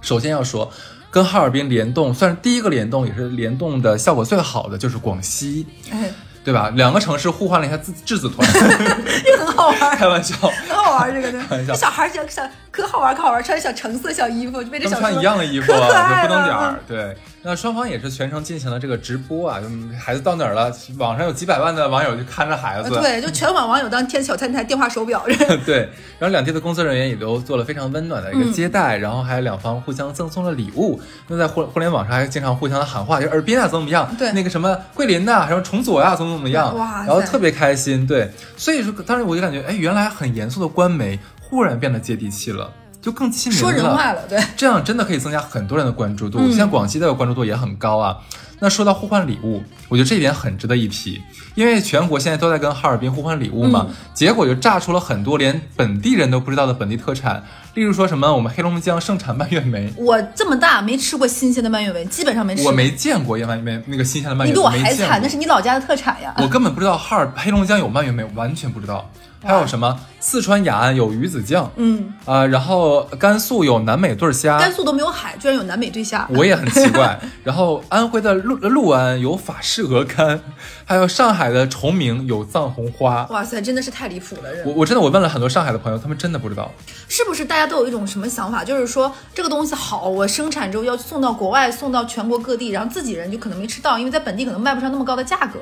[0.00, 0.70] 首先要说，
[1.10, 6.10] 跟哈尔滨联动，算是第一个联动，也是联动的效果最好的，就是广西，哎，
[6.44, 6.70] 对吧？
[6.70, 9.96] 两个城市互换了一下质质子团，这个很好玩。
[9.96, 10.34] 开玩笑，
[10.68, 16.76] 很好玩，这个开玩笑这小孩儿小小可好玩可好玩，穿小橙色小衣服，就被这小穿一样的衣服可可爱啊，就不能点。
[16.86, 19.66] 对，那双方也是全程进行了这个直播啊，就
[19.98, 22.94] 孩子到哪儿了，网上有几百万的网友就看着孩子。
[22.94, 25.24] 呃对，就全网网友当天小太太电话手表，
[25.66, 31.00] 对，然后两地的工作人员也都做了非常温暖的一个接待，然后还有两方互相赠送了礼物。
[31.28, 38.06] 那在互互联网上还经常互相的喊话，就尔滨啊怎么怎么样，对那个什么桂林呐、还有崇左呀、怎么怎么样，哇然后特别开心。
[38.06, 43.68] 对，所以说当时我就感觉，哎，原来很严肃的官媒忽然变得接地气了，就更亲民了。
[43.68, 44.42] 说人话了，对。
[44.56, 46.38] 这样真的可以增加很多人的关注度。
[46.40, 48.16] 嗯像广西的关注度也很高啊。
[48.62, 51.20] 那说到互换礼物，我觉得这一点很值得一提，
[51.54, 57.42] 因为全国现在都在跟哈尔滨互换礼物嘛，嗯结果就炸出了很多连本地人都不知道的本地特产，
[57.74, 62.70] 例如说什么我们黑龙江盛产蔓越莓，我这么大没吃过新鲜的蔓越莓，基本上没吃过。
[62.70, 66.34] 我没见过蔓越莓那个新鲜的蔓越莓，你比我还惨，过那是你老家的特产呀。
[66.36, 69.10] 我根本不知道哈尔黑龙江有蔓越莓，完全不知道。
[69.42, 76.28] 还有什么四川雅安有鱼子酱，嗯，啊、然后甘肃有南美对虾，甘肃都没有海，居然有南美对虾。
[76.34, 77.18] 我也很奇怪。
[77.42, 80.38] 然后安徽的六六安有法式鹅肝，
[80.84, 83.26] 还有上海的崇明有藏红花。
[83.30, 86.70] 哇塞，真的是太离谱了，我我真的我问了很多上海的朋友，他们真的不知道。
[87.08, 95.58] 是不是大家都有一种什么想法，就是说这个东西好，我生产之后要送到国外，送到全国各地，然后自己人就可能没吃到，因为在本地可能卖不上那么高的价格，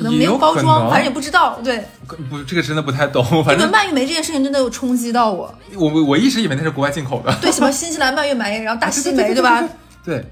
[0.00, 1.60] 可能没有包装，反正也不知道。
[1.62, 1.84] 对，
[2.30, 3.44] 不，这个真的不太懂。
[3.44, 5.54] 反正蔓越莓这件事情真的有冲击到我。
[5.74, 7.30] 我我我一直以为那是国外进口的。
[7.42, 9.62] 对，什么新西兰蔓越莓，然后大西莓，对吧？
[10.02, 10.24] 对，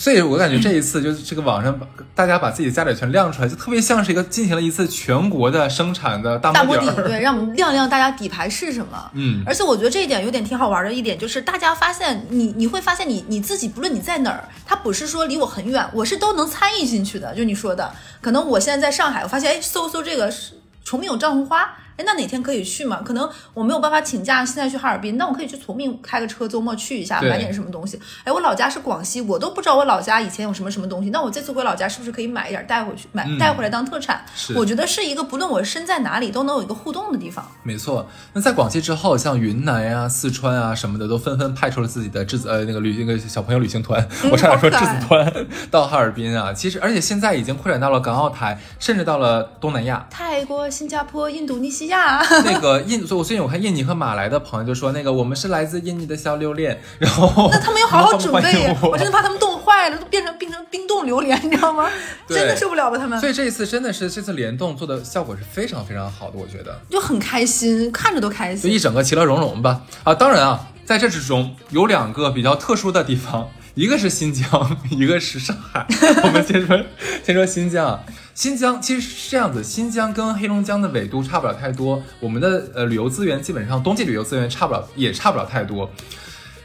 [0.00, 6.86] 所以我感觉这一次就是这个网上把大家把自己的家底全亮出来，就特别像是一个进行了一次全国的生产的大大摸底。
[7.04, 9.10] 对，让我们亮亮大家底牌是什么。
[9.12, 17.34] 嗯而且我觉得这一点有点挺好玩的一点，就是大家发现你你会发现你你自己不论你在哪儿，它不是说离我很远，我是都能参与进去的。
[17.34, 21.76] 就你说的，可能我现在在上海，我发现哎搜搜这个是崇明有藏红花。
[22.00, 23.02] 哎，那哪天可以去嘛？
[23.02, 28.00] 可能我没有办法请假，现在去哈尔滨，那我可以去从命开个车，周末去一下，买点什么东西。
[28.24, 34.24] 哎，我老家是广西，我都不知道我老家以前有什么什么东西，那我这次回老家是不是可以买一点带回去，买嗯带回来当特产？
[34.34, 37.46] 是我觉得是一个不论我身在哪里都能有一个互动的地方。
[37.62, 46.52] 没错，那在广西之后，像云南呀、四川啊什么的，都纷纷派出了自己的质子呃那个旅那个小朋友旅行团，我差点说质子团到哈尔滨啊。
[46.52, 50.06] 其实，而且现在已经扩展到了港澳台，甚至到了东南亚。
[50.10, 51.89] 泰国、新加坡、印度尼西亚，
[52.44, 58.76] 那个印，所以我最近我看印尼和马来的朋友就说，那个我们是来自印尼的小榴莲，然后那他们要好好准备呀！
[58.82, 61.88] 我我真的怕他们冻坏了，都变成变成冰冻榴莲，你知道吗？
[62.28, 62.98] 真的受不了吧？
[62.98, 66.80] 他们所以这一次真的是这次联动做的效果是非常非常好的，我觉得。
[66.90, 68.80] 就很开心，看着都开心就一。
[68.80, 69.82] 整个其乐融融吧。
[70.04, 75.86] 啊，当然啊，在这之中有两个比较特殊的地方，一个是新疆， 一个是上海。
[76.24, 76.80] 我们先说
[77.22, 78.00] 先说新疆啊，
[78.34, 85.90] 新疆其实是这样子，新疆跟黑龙江的纬度差不了太多，我们的呃旅游资源基本上冬季旅游资源差不了也差不了太多。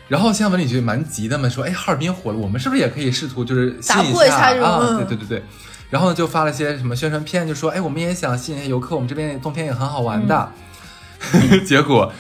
[0.08, 4.80] 然后新疆文旅局蛮急的嘛，说，哎，哈尔滨火了，我们是不是也可以试图就是吸打引一下这种啊？
[4.82, 5.44] 嗯对对对对。
[5.90, 10.52] 然后呢，就发了些什么宣传片，就说，哎，我们也想吸引一些游客，我们这边冬天也很好玩的。
[11.66, 12.12] 结果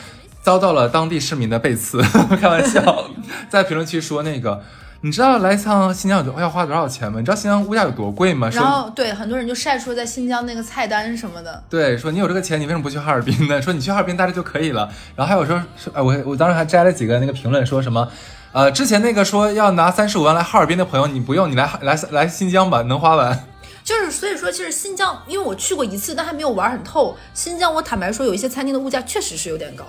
[0.41, 2.01] 遭到了当地市民的背刺，
[2.41, 3.09] 开玩笑，
[3.49, 4.63] 在评论区说那个，
[5.05, 7.19] 你知道来一趟新疆有要花多少钱吗？
[7.19, 8.49] 你知道新疆物价有多贵吗？
[8.51, 13.61] 然后对很多人就晒出在新疆那个菜单什么的，对，说你有这个钱，你为什么不去哈尔滨呢？
[13.61, 14.91] 说你去哈尔滨待着就可以了。
[15.15, 18.11] 然后还有说，说哎，我我当时还摘了几个那个评论，说什么。
[18.51, 23.47] 呃，之前那个说要拿三十五万来哈尔滨的朋友，你不用，你来来来新疆吧，能花完。
[23.83, 27.15] 就是所以说，其实新疆，因为我去过一次，但还没有玩很透。
[27.35, 29.85] 新疆，我坦白说，有一些餐厅的物价确实是有点高，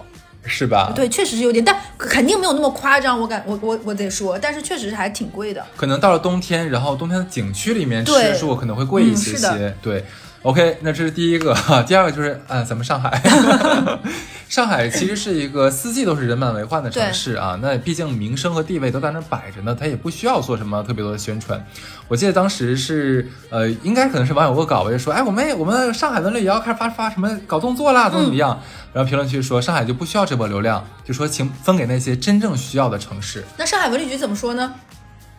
[0.47, 3.21] 是吧？，对，确实是有点，但肯定没有那么夸张。
[3.21, 5.65] 我感我我我得说，但是确实是还挺贵的。
[5.77, 9.77] 可能到了冬天，然后冬天的景区里面对吃住可能会贵一些些。
[9.83, 10.05] 对
[10.42, 11.55] ，OK，那这是第一个，
[11.87, 13.20] 第二个就是呃，咱们上海，
[14.49, 17.59] 上海其实是一个四季都是人满为患的城市啊。
[17.61, 21.64] 那毕竟名声和地位都在那儿摆着呢，它也不需要做什么特别多的宣传。
[22.09, 28.61] 我记得当时是呃，应该可能是网友恶搞吧，就说哎，我们我们上海文旅也要开始发发什么搞动作啦，怎么怎么样。
[28.92, 33.44] 然后评论区说上海就不需要这波流量，就说请分给那些真正需要的城市。
[33.59, 34.72] 那上海文旅局怎么说呢？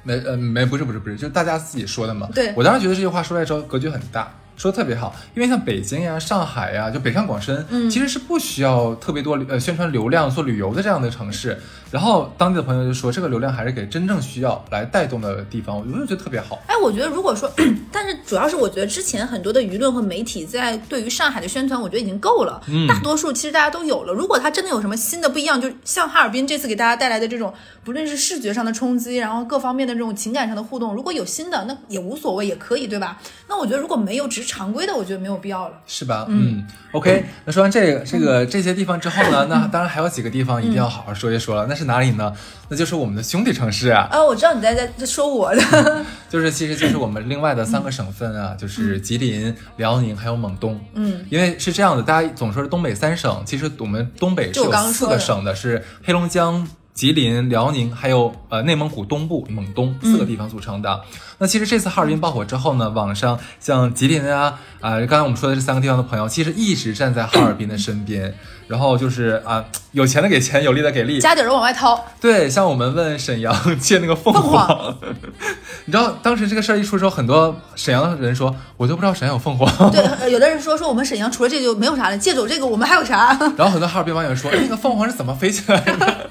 [0.04, 2.30] 没呃没不是不是不是，就是大家自己说的嘛。
[2.34, 11.58] 对我当时觉得这句话说出来之后格局很大，说的特别好，因为像北京呀、上海呀，就北上广深，嗯其实是不需要特别多呃宣传流量做旅游的这样的城市。
[11.90, 16.60] 然后当地的朋友就说，这个流量还是给真正需要来带动的地方，我就觉得特别好。
[16.68, 17.50] 哎，我觉得如果说，
[17.94, 22.62] 但是主要是我觉得之前很多的舆论和媒体在对于上海的宣传，我觉得已经够了。
[22.68, 24.12] 嗯大多数其实大家都有了。
[24.12, 27.54] 如果它真的有什么新的不一样，就像哈尔滨这次给大家带来的这种，
[27.86, 33.18] 不论是视觉上的冲击，然后各方面的这种情感上的互动，如果有新的，那也无所谓，也可以，对吧？
[33.48, 35.76] 那我觉得如果没有只是常规的，我觉得没有必要了。
[35.86, 36.26] 是吧？
[36.30, 37.26] 嗯，OK。
[37.46, 41.68] 那说完这个这个这些地方之后呢，那当然还有几个地方一定要好好说一说了。
[41.70, 42.34] 那是哪里呢？
[42.70, 50.80] 那就是我们的兄弟城市啊，啊，我知道你在在在说我的，就是其实就是我们另外的三个省份啊，就是吉林、辽宁还有蒙东。
[50.94, 61.00] 嗯，因为是这样的，大家总说是东北三省，其实我们东北是有四个省的，是黑龙江、吉林、辽宁，还有呃内蒙古东部蒙东四个地方组成的。
[61.38, 68.34] 那其实这次哈尔滨爆火之后呢，网上像吉林啊啊、刚才我们说的这三个地方的朋友，其实一直站在哈尔滨的身边，
[68.68, 71.20] 然后就是啊、有钱的给钱，有力的给力。
[71.20, 72.06] 家底儿往外掏。
[72.20, 74.98] 对，像我们问沈阳借那个凤凤凰，
[75.86, 79.92] 你知道当时这个事儿一出之后，很多沈阳的人说，我都不知道沈阳有凤凰。
[79.92, 83.38] 对，呃 有的人说说我们沈阳除了这就没有啥了，借走这个我们还有啥？
[83.58, 86.30] 然后很多哈尔滨网友说，哎那个凤凰是怎么飞起来的？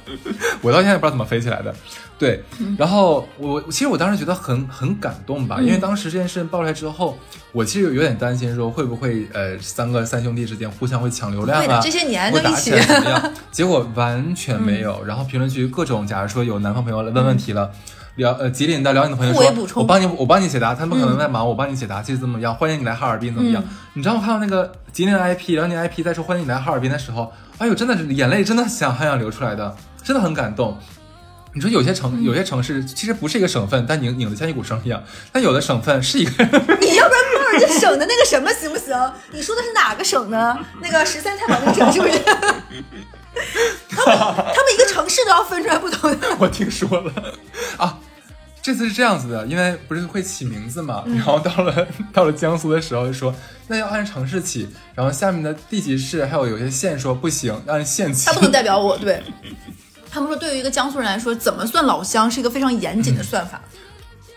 [0.60, 1.74] 我到现在也不知道怎么飞起来的。
[2.18, 2.42] 对，
[2.78, 7.18] 然后我其实我当时觉得很很感动吧，因为当时这件事情爆出来之后，
[7.52, 13.32] 我其实有有点担心说会不会呃三个三兄弟之间互相会抢流量啊，会的这些年都一起会打起来怎么样？
[13.52, 15.04] 结果完全没有。
[15.04, 17.70] 然后评论区各种，假如说有南方朋友来问问题了。
[18.16, 22.54] 辽呃吉林的辽宁的朋友说我帮你我帮你解答，他们可能在忙，我帮你解答，其实怎么样？
[22.54, 23.62] 欢迎你来哈尔滨怎么样？
[23.92, 30.78] 你知道我看到那个吉林的 IP、辽宁 IP 在说欢迎你来哈尔滨的时候，哎呦，真的是眼泪真的想很想流出来的，真的很感动。
[31.56, 35.00] 你说有些城有些城市其实不是一个省份，但拧拧得像一股绳一样；
[35.32, 36.44] 但有的省份是一个
[36.78, 38.94] 你要不然报人家省的那个什么行不行？
[39.32, 40.54] 你说的是哪个省呢？
[40.82, 42.18] 那个十三太保那个省是不是？
[43.88, 46.28] 他们他们一个城市都要分出来不同的。
[46.38, 47.10] 我听说了
[47.78, 47.98] 啊，
[48.62, 53.34] 这次是这样子的，因为不是会起名字嘛，嗯然后到了到了江苏的时候就说
[53.68, 58.34] 那要按城市起，然后下面的地级市还有有些县说不行，要按县起他。
[58.34, 59.22] 不能代表我，对。
[60.16, 63.60] 他们说，对于一个江苏人来说，怎么算老乡是一个非常严谨的算法。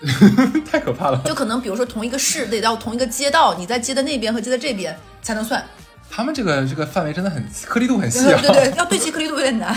[0.69, 1.21] 太可怕了！
[1.23, 5.65] 就可能，比如说同一个市得到同一个街道，你在街的那边和街的这边才能算。
[6.11, 8.41] 他们这个这个范围真的很颗粒度很细对。
[8.41, 9.73] 对对，要对齐颗粒度有点难。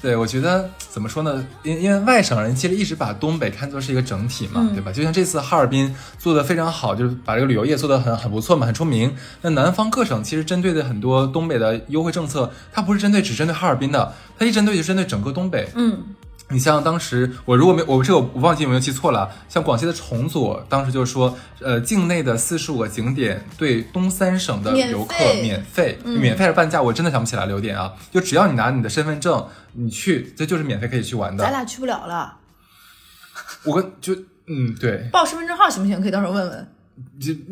[0.00, 1.44] 对，我觉得怎么说呢？
[1.62, 4.92] 因因为外省人其实一直把东北看作是一个整体嘛，嗯对吧？
[4.92, 9.14] 就像这次哈尔滨做的非常好，就是把这个旅游业做的很很不错嘛，很出名。
[9.42, 15.68] 那南方各省其实针对的很多东北的优惠政策，它不是针对只针对哈尔滨的，它一针对就针对整个东北。
[15.74, 15.98] 嗯，
[16.50, 31.44] 你像当时我如果没我这个我忘记有没有记错了，像广西的崇左当时就说，呃，境内的四十五个景点对东三省的游客费免费，嗯免费还是半价，我真的想不起来了，有点啊，就只要你拿你的身份证，你去，这就是免费可以去玩的。
[31.44, 32.34] 咱俩去不了了，
[33.64, 34.14] 我跟就
[34.46, 36.00] 嗯对，报身份证号行不行？
[36.00, 36.68] 可以到时候问问。
[37.20, 37.32] 就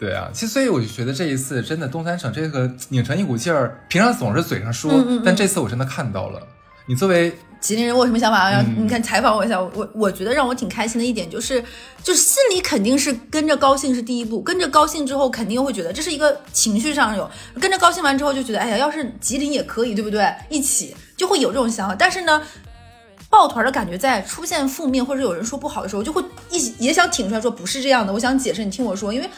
[0.00, 6.42] 对啊，其实所以我就觉得这一次真的东三省这个拧成一股劲儿，平常总是嘴上说，嗯嗯嗯但这次我真的看到了。
[6.88, 8.50] 你作为吉林人，我有什么想法？
[8.50, 11.62] 要、嗯你看采访我一下，我我觉得让我挺开心的一点就是，
[12.02, 17.30] 就是心里肯定是跟着高兴是第一步，跟着高兴之后肯定会觉得这是一个情绪上有，
[17.60, 20.26] 跟着高兴完之后就觉得，哎呀，要是吉林也可以，对不对？
[20.48, 22.42] 一起就会有这种想法，但是呢。
[23.30, 28.10] 抱团的感觉在出现负面或者有人说不好的时候，就会一也想挺出来说不是这样的。
[28.10, 29.28] 我想解释，你听我说，因为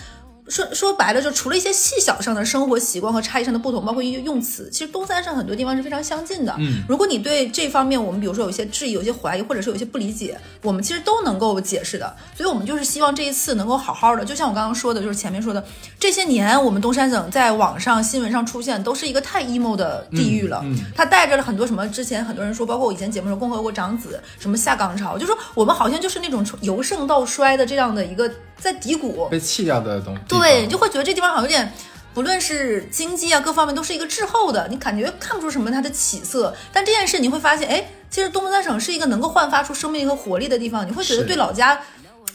[0.49, 6.55] 说说白了，就除了一些细小上的生活习惯和差异上的不同，包括一些用词，其实东三省很多地方是非常相近的。
[6.59, 12.14] 嗯，如果你对这方面，我们比如说有一些质疑、有些怀疑，或者是有一些不理解，我们其实都能够解释的。
[12.36, 15.64] 所以我们就是希望这一次能够好好的，就像我刚刚说的，就是前面说的，
[15.99, 20.61] 这些年我们东三省在网上新闻上出现，都是一个太 emo 的地域了。
[20.64, 29.28] 嗯嗯它带着了很多什么，之前很多人说，包括我以前节目说共和国长子，什么下岗潮，就说我们好像就是那种从由盛到衰的这样的一个在低谷。
[29.30, 31.72] 被弃掉的东西，对，你就会觉得这地方好像有点，
[32.14, 36.55] 不论是经济啊各方面都是一个滞后的，你感觉看不出什么它的起色。
[36.72, 41.81] 但这件事你会发现，哎，其实东三省是一个能够焕发出生命和活力的地方，你会觉得对老家。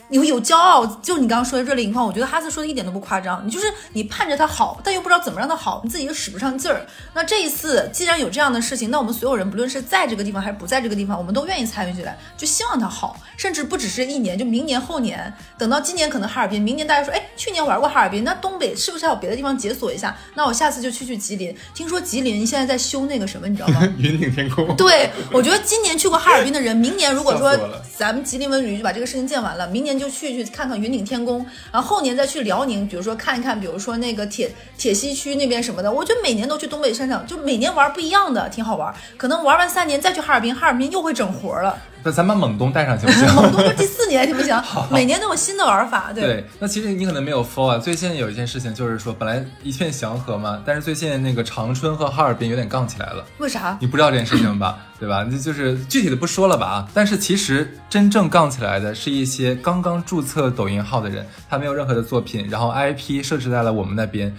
[0.10, 3.46] 你会有骄傲，就你刚刚说的热泪盈眶，我觉得哈斯说的一点都不夸张。
[3.46, 6.86] 你就是你盼着他好，但又不知道怎么让他好，你自己又使不上劲儿。
[7.14, 20.16] 那这一次既然有这样的事情，那我们所有人不论是在这个地方还是不在这个地方，我们都愿意参与进来，就希望他好，甚至不只是一年，就明年后年，等到今年可能哈尔滨，明年大家说，哎，去年玩过哈尔滨，那东北是不是还有别的地方解锁一下？
[20.36, 21.56] 那我下次就去去吉林。
[21.74, 23.82] 听说吉林现在在修那个什么，你知道吗？
[23.98, 24.76] 云顶天空。
[24.76, 27.58] 对，我觉得今年去过哈尔滨的人，明年如果说
[27.98, 35.92] 咱们吉林文旅就把这个事情建完了，明年就去去看看云顶天宫，然后后年再去辽宁，比如说看一看，比如说那个铁铁西区那边什么的。
[35.92, 38.94] 我觉得每年都去东北山上，就每年玩不一样的，挺好玩。
[39.18, 41.78] 可能玩完三年再去哈尔滨，哈尔滨又会整活了。
[42.06, 43.26] 那咱把猛东带上行不行？
[43.34, 44.56] 猛东就第四年行不行？
[44.94, 46.24] 每年都有新的玩法，对。
[46.24, 47.78] 对，那其实你可能没有 follow 啊。
[47.80, 53.26] 最近有一件事情就是说，本来一片祥和嘛，但是最近那个长春和哈尔滨有点杠起来了。
[53.40, 53.76] 为啥？
[53.82, 54.78] 你不知道这件事情吧？
[55.00, 55.26] 对吧？
[55.28, 56.88] 那就是具体的不说了吧啊。
[56.94, 64.32] 但是其实真正杠起来的是一些刚刚注册抖音号的人，他没有任何的作品，然后 IP 设置在了我们那边。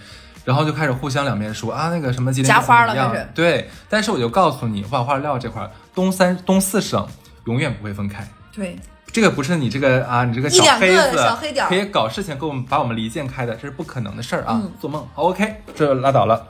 [0.45, 7.05] 然后就开始互相两边说啊，那个什么吉花了开始对，但是我就告诉你，我把话撂这块，东三东四省
[7.47, 8.27] 永远不会分开。
[8.53, 8.77] 对，
[9.11, 14.61] 这个不是你这个啊，你这个小黑子小黑点可以搞事情，给我们把我们离间开的，这是不可能的事儿啊！
[14.61, 15.07] 嗯做梦。
[15.15, 16.45] 好，OK，这拉倒了。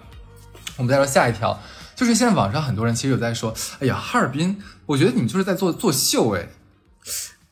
[0.76, 1.58] 我们再说下一条，
[1.96, 6.48] 就是现在网上很多人其实有在说，哎呀，哈尔滨，我觉得你们就是在做做秀，哎，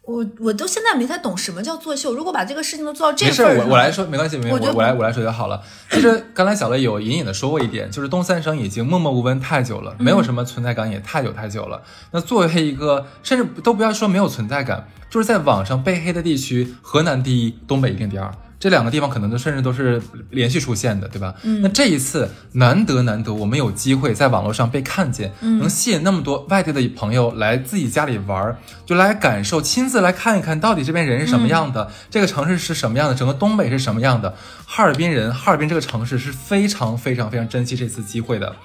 [0.06, 2.14] 我我都现在没太懂什么叫作秀。
[2.14, 5.62] 如果把这个事情都做到这没事，份儿上，我我来说没关系，没我我我来我来说就好了。
[5.90, 11.82] 其实刚才小乐有隐隐的说过一点，就是东三省已经默默无闻太久了，没有什么存在感也太久太久了。
[12.12, 18.32] 那作为一个甚至都不要说没有存在感，就是在网上被黑的地区，河南第一，东北一定第二。
[18.60, 21.36] 这两个地方可能都甚至都是连续出现的，对吧？
[21.44, 34.34] 嗯，那这一次难得难得，我们有机会在网络上被看见，能吸引那么多外地的朋友来自己家里玩儿，就来感受，亲自来看一看到底这边人是什么样的，这个城市是什么样的，整个东北是什么样的。
[34.66, 38.56] 哈尔滨人，哈尔滨这个城市是非常非常非常珍惜这次机会的。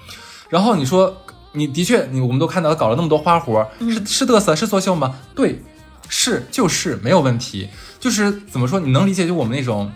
[0.49, 1.15] 然后你说，
[1.51, 5.15] 你的确，你我们都看到搞了那么多花活，是是嘚瑟，是作秀吗？
[5.35, 5.61] 对，
[6.07, 7.69] 是就是没有问题。
[8.01, 9.25] 就是怎么说，你能理解？
[9.25, 9.89] 就我们那种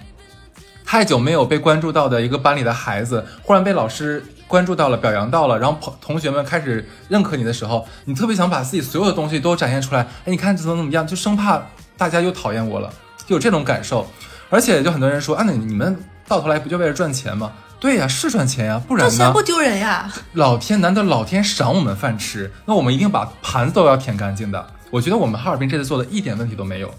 [0.85, 10.01] 太久没有被关注到的一个班里的孩子，忽然被老师关注到了、表扬到了，然后同同学们开始认可你的时候，你特别想把自己所有的东西都展现出来。
[10.01, 11.61] 哎，你看怎么怎么样，就生怕
[11.97, 12.93] 大家又讨厌我了，
[13.25, 14.07] 就有这种感受。
[14.51, 15.97] 而且就很多人说，啊，那你们
[16.27, 17.51] 到头来不就为了赚钱吗？
[17.79, 19.41] 对呀，是赚钱呀，不然呢赚钱不？
[19.41, 20.13] 丢人呀。
[20.33, 24.67] 老天，难道老天赏我们饭吃，那我们一定把盘子都要舔干净的。
[24.91, 26.93] 我觉得我们哈尔滨这次做的一点问题都没有，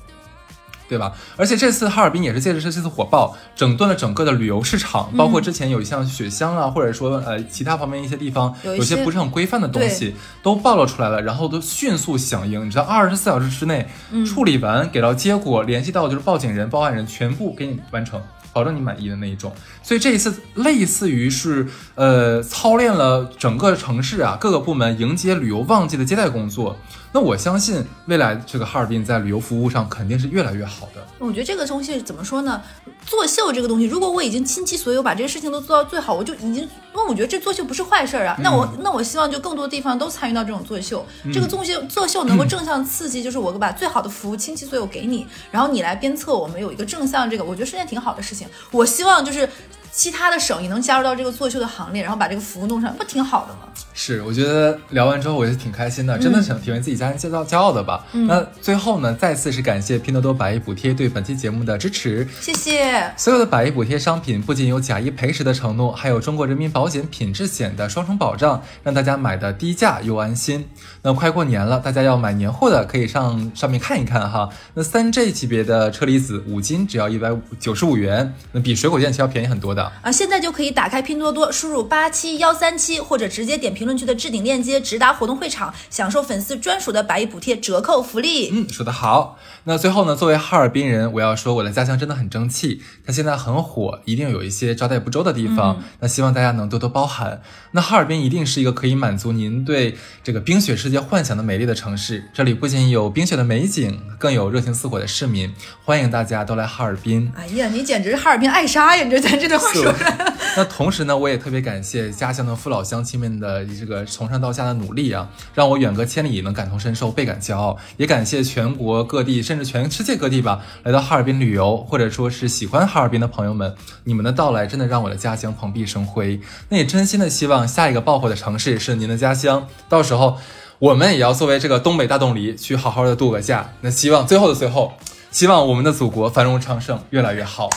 [0.89, 1.13] 对吧？
[1.37, 13.89] 而且这次哈尔滨也是借着这次火爆，整顿了整个的旅游市场，包括之前有像雪乡啊，或者说呃其他旁边一些地方有些不是很规范的东西都暴露出来了，然后都迅速响应，你知道二十四小时之内
[14.25, 18.21] 处理完，给到结果，联系到就是报警人、报案人，全部给你完成。
[18.53, 26.75] 保证你满意的那一种，所以这一次类似于是呃操练了整个城市啊各个部门迎接旅游旺季的接待工作。
[27.17, 31.03] 那我相信未来这个哈尔滨在旅游服务上肯定是越来越好的。
[31.19, 32.61] 我觉得这个东西怎么说呢？
[33.07, 38.37] 作秀这个东西，如果我已经倾其所有把这个事情都做到最好，我就已经，因为我觉得这作秀不是坏事儿啊。
[38.41, 48.47] 那我那我希望就更多地方都参与到这种作秀，这个作秀作秀能够正向刺激，就是我把最好的服务倾其所有给你，然后你来鞭策我们有一个正向这个，我觉得是件挺好的事情。
[48.71, 49.49] 我希望就是
[49.91, 53.73] 其他的省也能加入到这个作秀的行列，然后把这个服务弄上，不挺好的吗？
[53.99, 58.05] 是，我觉得聊完之后我是挺开心的，真的想挺为自己家人骄傲骄傲的吧。
[58.13, 62.29] 那最后呢，再次是感谢拼多多百亿补贴对本期节目的支持。
[62.43, 63.11] 谢谢。
[63.17, 70.69] 所有的百亿补贴商品不仅有假一赔十的承诺，还有中国人民保险品质险的双重保障，让大家买的低价又安心。
[71.01, 74.51] 那快过年了，大家要买年货的可以上上面看一看哈。
[74.75, 79.91] 那三 G 级别的车厘子五斤只要一百九十五元，那比水果店其实要便宜很多的。
[80.03, 88.51] 啊，现在就可以打开拼多多，输入八七幺三七，或者直接点评论区的置顶链接，直达活动会场，享受粉丝专属的百亿补贴折扣福利。
[88.53, 89.39] 嗯，说得好。
[89.65, 95.83] 那最后呢，作为哈尔滨人，我要说我的家乡真的很争气，它现在很火，一定有一些招待不周的地方。
[96.01, 97.41] 那希望大家能多多包涵。
[97.73, 102.31] 那哈尔滨一定是一个可以满足您对这个冰雪世界幻想的美丽的城市。
[102.33, 105.53] 这里不仅有冰雪的美景，更有热情似火的市民，
[105.85, 107.33] 欢迎大家都来哈尔滨。
[107.37, 109.05] 哎呀，你简直是哈尔滨爱莎呀！
[109.05, 110.35] 你这咱这段话说的。
[110.57, 117.77] 那同时呢，我也特别感谢家乡的父老乡亲们的这个从上到下的努力啊，让我远隔千里能感同身受，倍感骄傲。
[117.97, 123.75] 也感谢全国各地，甚至全世界各地吧，来到哈尔滨旅游或者说是喜欢哈尔滨的朋友们，
[124.05, 126.41] 你们的到来真的让我的家乡蓬荜生辉。
[126.69, 130.39] 那也真心的希望下一个爆火的城市是您的家乡，到时候
[130.79, 133.73] 我们也要作为这个东北大冻梨去好好的度个假。
[133.81, 134.93] 那希望最后的最后，
[135.31, 137.69] 希望我们的祖国繁荣昌盛，越来越好。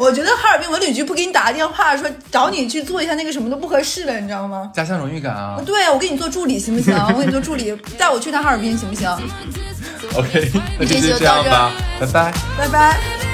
[0.00, 4.70] 我觉得哈尔滨文旅局不给你打个电话说找你去做一下那个什么都不合适了，你知道吗？
[4.74, 5.60] 家乡荣誉感啊。
[5.66, 6.96] 对，我给你做助理行不行？
[7.14, 9.06] 我给你做助理，带我去趟哈尔滨行不行？
[10.16, 11.70] OK，那就这期就这样吧，
[12.00, 12.32] 拜拜。
[12.56, 13.29] 拜拜。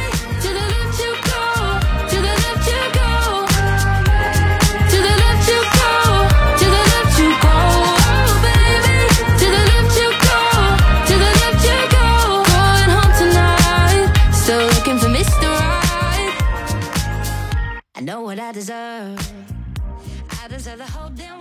[17.97, 19.19] I know what I deserve.
[20.43, 21.41] I deserve the whole damn